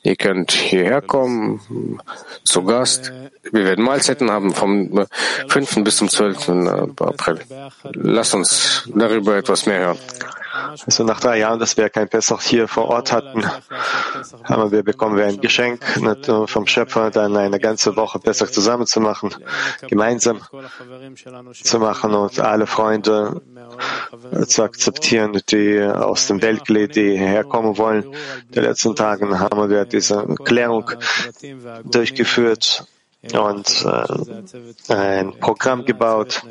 [0.04, 2.00] Ihr könnt hierher kommen,
[2.44, 3.12] zu Gast.
[3.52, 5.06] Wir werden Mahlzeiten haben vom
[5.48, 5.84] 5.
[5.84, 6.50] bis zum 12.
[7.00, 7.40] April.
[7.94, 10.00] Lasst uns darüber etwas mehr hören.
[10.86, 13.46] Also nach drei Jahren, dass wir kein Pessach hier vor Ort hatten,
[14.44, 18.86] haben wir bekommen wir ein Geschenk nur vom Schöpfer, dann eine ganze Woche Pessach zusammen
[18.86, 19.34] zu machen,
[19.88, 20.42] gemeinsam
[21.54, 23.42] zu machen und alle Freunde
[24.48, 28.04] zu akzeptieren, die aus dem Weltglied, die herkommen wollen.
[28.04, 30.92] In den letzten Tagen haben wir diese Klärung
[31.86, 32.86] durchgeführt
[33.34, 36.42] und äh, ein Programm gebaut.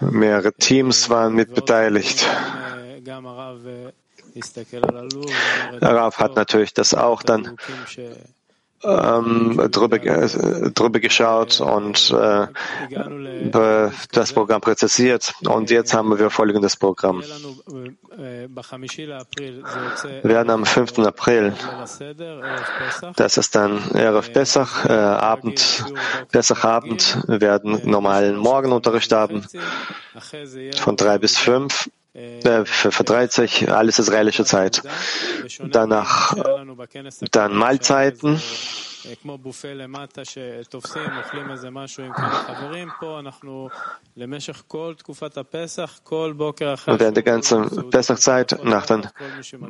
[0.00, 2.26] Mehrere Teams waren mit beteiligt.
[5.80, 7.56] Rav hat natürlich das auch dann
[8.84, 12.46] ähm, drüber, äh, drüber geschaut und äh,
[14.12, 15.34] das Programm präzisiert.
[15.44, 17.22] Und jetzt haben wir folgendes Programm.
[17.22, 17.96] Wir
[20.24, 20.98] werden am 5.
[21.00, 21.54] April,
[23.16, 25.84] das ist dann Erev Pesach, äh, Abend,
[26.30, 29.44] Pesachabend, werden normalen Morgenunterricht haben
[30.76, 34.82] von drei bis fünf äh, für 30, alles israelische Zeit.
[35.70, 36.34] Danach
[37.30, 38.40] dann Mahlzeiten.
[46.86, 49.08] Und während der ganzen Pesachzeit, nach den,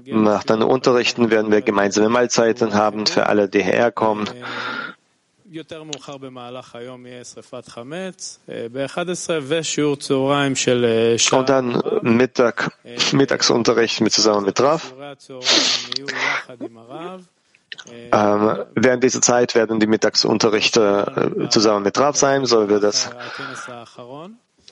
[0.04, 4.28] nach den Unterrichten werden wir gemeinsame Mahlzeiten haben für alle, die herkommen.
[11.32, 12.72] Und dann Mittag,
[13.12, 14.94] Mittagsunterricht mit zusammen mit Rav.
[18.12, 22.80] Ähm, während dieser Zeit werden die Mittagsunterrichte äh, zusammen mit Rav sein, so wie wir
[22.80, 23.10] das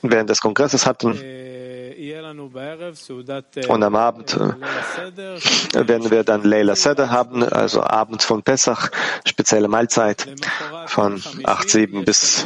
[0.01, 1.13] während des Kongresses hatten.
[3.67, 8.89] Und am Abend äh, werden wir dann Leila Seder haben, also Abend von Pesach,
[9.25, 10.27] spezielle Mahlzeit
[10.87, 12.45] von 8, 7 bis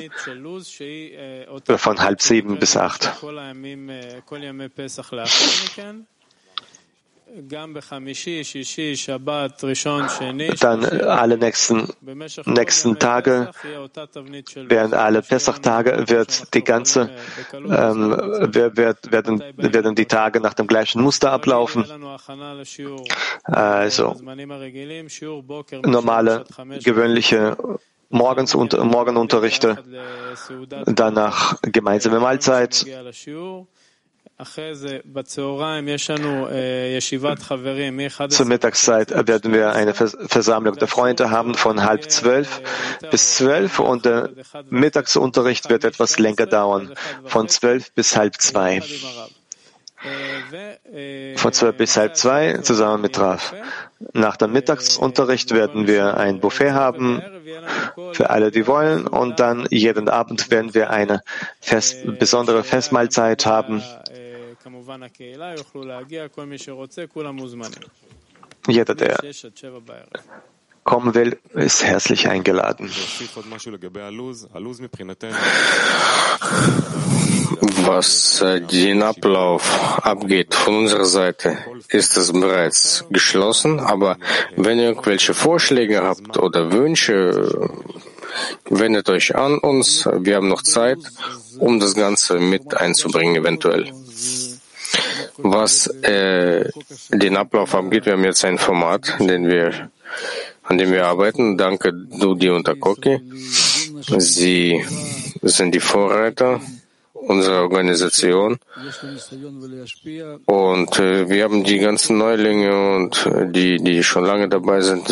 [1.77, 3.11] von halb sieben bis acht.
[10.59, 11.89] Dann alle nächsten,
[12.45, 13.51] nächsten Tage,
[14.67, 17.09] während alle Pesach-Tage wird die ganze,
[17.53, 18.11] ähm,
[18.53, 21.85] wird, werden, werden die Tage nach dem gleichen Muster ablaufen.
[23.43, 24.15] Also
[25.83, 26.45] normale,
[26.83, 27.57] gewöhnliche
[28.09, 29.83] Morgens und Morgenunterrichte,
[30.85, 32.85] danach gemeinsame Mahlzeit.
[38.29, 42.61] Zur Mittagszeit werden wir eine Versammlung der Freunde haben von halb zwölf
[43.11, 44.31] bis zwölf und der
[44.69, 48.81] Mittagsunterricht wird etwas länger dauern, von zwölf bis halb zwei.
[51.37, 53.53] Von zwölf bis halb zwei zusammen mit Raf.
[54.11, 57.21] Nach dem Mittagsunterricht werden wir ein Buffet haben
[58.11, 61.21] für alle, die wollen, und dann jeden Abend werden wir eine
[61.61, 63.81] fest, besondere Festmahlzeit haben.
[68.67, 69.17] Jeder, der
[70.85, 72.89] kommen will, ist herzlich eingeladen.
[77.87, 81.57] Was äh, den Ablauf abgeht von unserer Seite,
[81.89, 83.79] ist es bereits geschlossen.
[83.79, 84.17] Aber
[84.55, 87.69] wenn ihr irgendwelche Vorschläge habt oder Wünsche,
[88.69, 90.05] wendet euch an uns.
[90.05, 90.99] Wir haben noch Zeit,
[91.59, 93.91] um das Ganze mit einzubringen, eventuell.
[95.37, 96.69] Was äh,
[97.09, 99.89] den Ablauf angeht, wir haben jetzt ein Format, wir,
[100.63, 101.57] an dem wir arbeiten.
[101.57, 103.19] Danke Dudi und Akoki.
[104.17, 104.83] Sie
[105.41, 106.61] sind die Vorreiter
[107.13, 108.57] unserer Organisation.
[110.45, 115.09] Und äh, wir haben die ganzen Neulinge und äh, die, die schon lange dabei sind,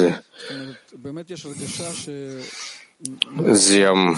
[3.53, 4.17] sie haben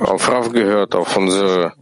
[0.00, 1.72] auf Rav gehört, auf unsere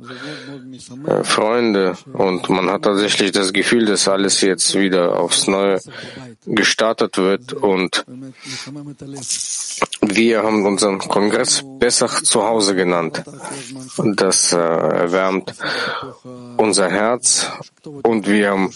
[1.07, 5.81] äh, Freunde und man hat tatsächlich das Gefühl, dass alles jetzt wieder aufs Neue
[6.47, 8.05] gestartet wird und
[10.01, 13.23] wir haben unseren Kongress Bessach zu Hause genannt.
[13.97, 15.55] Das äh, erwärmt
[16.57, 17.51] unser Herz
[18.03, 18.73] und wir haben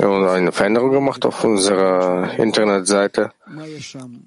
[0.00, 3.32] eine Veränderung gemacht auf unserer Internetseite.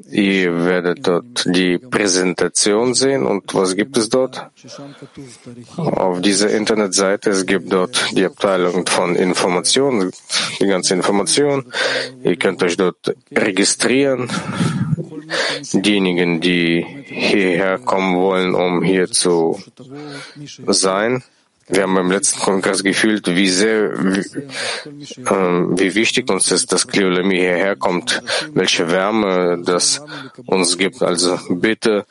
[0.09, 4.49] Ihr werdet dort die Präsentation sehen und was gibt es dort?
[5.77, 10.11] Auf dieser Internetseite, es gibt dort die Abteilung von Informationen,
[10.59, 11.71] die ganze Information.
[12.23, 14.29] Ihr könnt euch dort registrieren.
[15.71, 19.61] Diejenigen, die hierher kommen wollen, um hier zu
[20.67, 21.23] sein,
[21.69, 26.87] wir haben beim letzten Kongress gefühlt, wie sehr, wie, äh, wie wichtig uns ist, dass
[26.87, 28.21] Kleolemi hierher kommt,
[28.53, 30.01] welche Wärme das
[30.45, 31.03] uns gibt.
[31.03, 32.05] Also bitte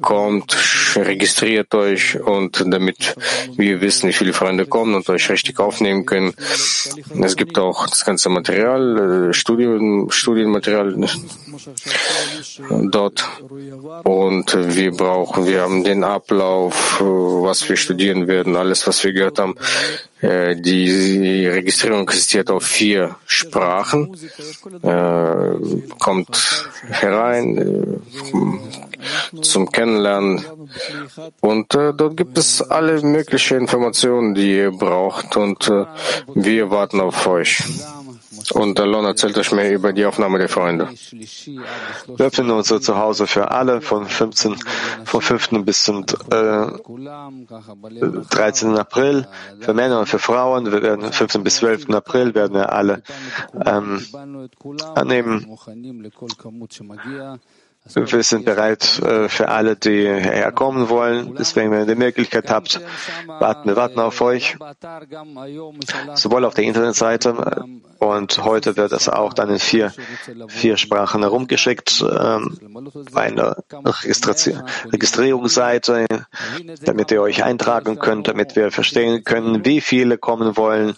[0.00, 0.56] kommt,
[0.96, 3.14] registriert euch und damit
[3.56, 6.32] wir wissen, wie viele Freunde kommen und euch richtig aufnehmen können.
[7.20, 10.94] Es gibt auch das ganze Material, äh, Studien, Studienmaterial
[12.90, 13.24] dort
[14.04, 19.12] und wir brauchen, wir haben den Ablauf, was wir studieren werden, alles, was was wir
[19.12, 19.54] gehört haben,
[20.20, 24.14] äh, die Registrierung existiert auf vier Sprachen,
[24.82, 25.50] äh,
[25.98, 30.44] kommt herein äh, zum Kennenlernen.
[31.40, 35.36] Und dort gibt es alle möglichen Informationen, die ihr braucht.
[35.36, 35.70] Und
[36.34, 37.62] wir warten auf euch.
[38.52, 40.88] Und Alon erzählt euch mehr über die Aufnahme der Freunde.
[40.88, 44.56] Wir öffnen unser Zuhause für alle von 15,
[45.04, 45.64] vom 5.
[45.64, 46.66] bis zum äh,
[48.30, 48.76] 13.
[48.78, 49.26] April,
[49.60, 50.70] für Männer und für Frauen.
[50.70, 51.90] Wir werden 15 bis 12.
[51.90, 53.02] April werden wir alle
[53.64, 54.04] ähm,
[54.94, 55.46] annehmen.
[57.92, 61.34] Wir sind bereit äh, für alle, die herkommen wollen.
[61.34, 62.80] Deswegen, wenn ihr die Möglichkeit habt,
[63.26, 64.56] warten wir warten auf euch.
[66.14, 67.66] Sowohl auf der Internetseite
[67.98, 69.92] und heute wird es auch dann in vier,
[70.48, 72.02] vier Sprachen herumgeschickt.
[72.02, 72.58] Ähm,
[73.14, 73.56] eine
[74.90, 76.06] Registrierungsseite,
[76.86, 80.96] damit ihr euch eintragen könnt, damit wir verstehen können, wie viele kommen wollen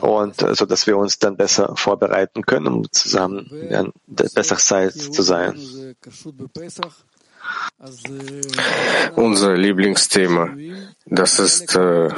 [0.00, 4.92] und so also, dass wir uns dann besser vorbereiten können, um zusammen in der Pesachzeit
[4.92, 5.58] zu sein.
[9.16, 10.54] Unser Lieblingsthema,
[11.06, 12.08] das ist äh,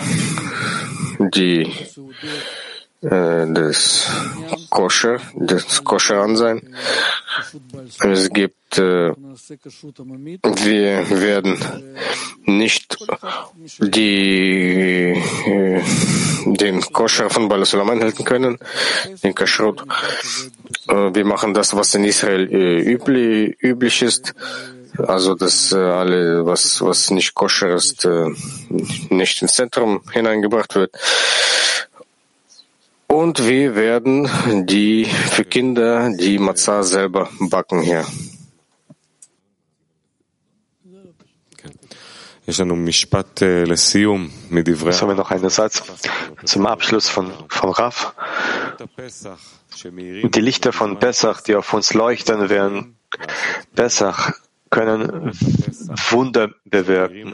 [1.18, 1.72] die
[3.04, 4.08] äh, des
[4.70, 6.74] Koscher, des Koscher-Ansein.
[8.00, 11.58] Es gibt, äh, wir werden
[12.46, 12.96] nicht
[13.78, 15.12] die,
[15.46, 15.82] äh,
[16.46, 18.58] den Koscher von Balasulam einhalten können,
[19.22, 19.84] den Kashrut.
[20.88, 24.34] Äh, wir machen das, was in Israel äh, üblich, üblich ist.
[24.96, 28.28] Also, dass äh, alle, was, was nicht koscher ist, äh,
[29.10, 30.92] nicht ins Zentrum hineingebracht wird.
[33.14, 38.04] Und wir werden die für Kinder die Mazar selber backen hier.
[42.44, 42.84] Jetzt haben
[45.08, 45.84] wir noch einen Satz
[46.44, 48.16] zum Abschluss von, von Raf.
[49.84, 52.96] Die Lichter von Pesach, die auf uns leuchten, werden
[53.76, 54.32] Pesach,
[54.74, 55.30] können
[56.10, 57.32] Wunder bewirken.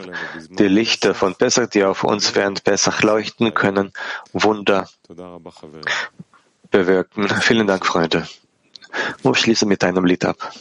[0.49, 3.93] Die Lichter von Pessach, die auf uns während Pessach leuchten, können
[4.31, 4.87] Wunder
[6.69, 7.27] bewirken.
[7.41, 8.27] Vielen Dank, Freunde.
[9.23, 10.51] Und schließe mit einem Lied ab.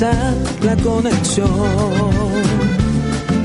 [0.00, 1.50] La conexión.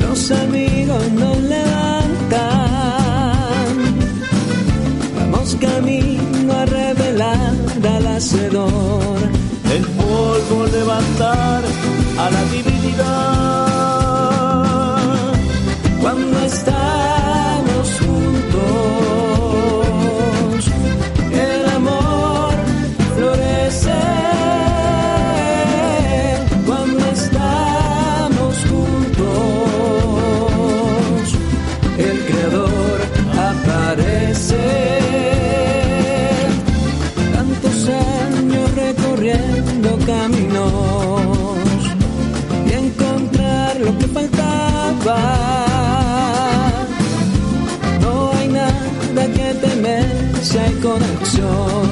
[0.01, 2.41] Los amigos nos levantan.
[5.17, 7.53] Vamos camino a revelar
[7.95, 9.17] al hacedor.
[9.73, 11.63] El polvo levantar
[12.19, 13.32] a la divinidad.
[43.83, 45.19] Lo que faltaba.
[48.01, 51.85] No hay nada que temer si hay conexión.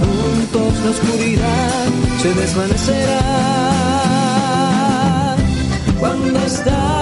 [0.00, 1.84] Juntos la oscuridad
[2.22, 3.20] se desvanecerá.
[5.98, 6.99] Cuando estamos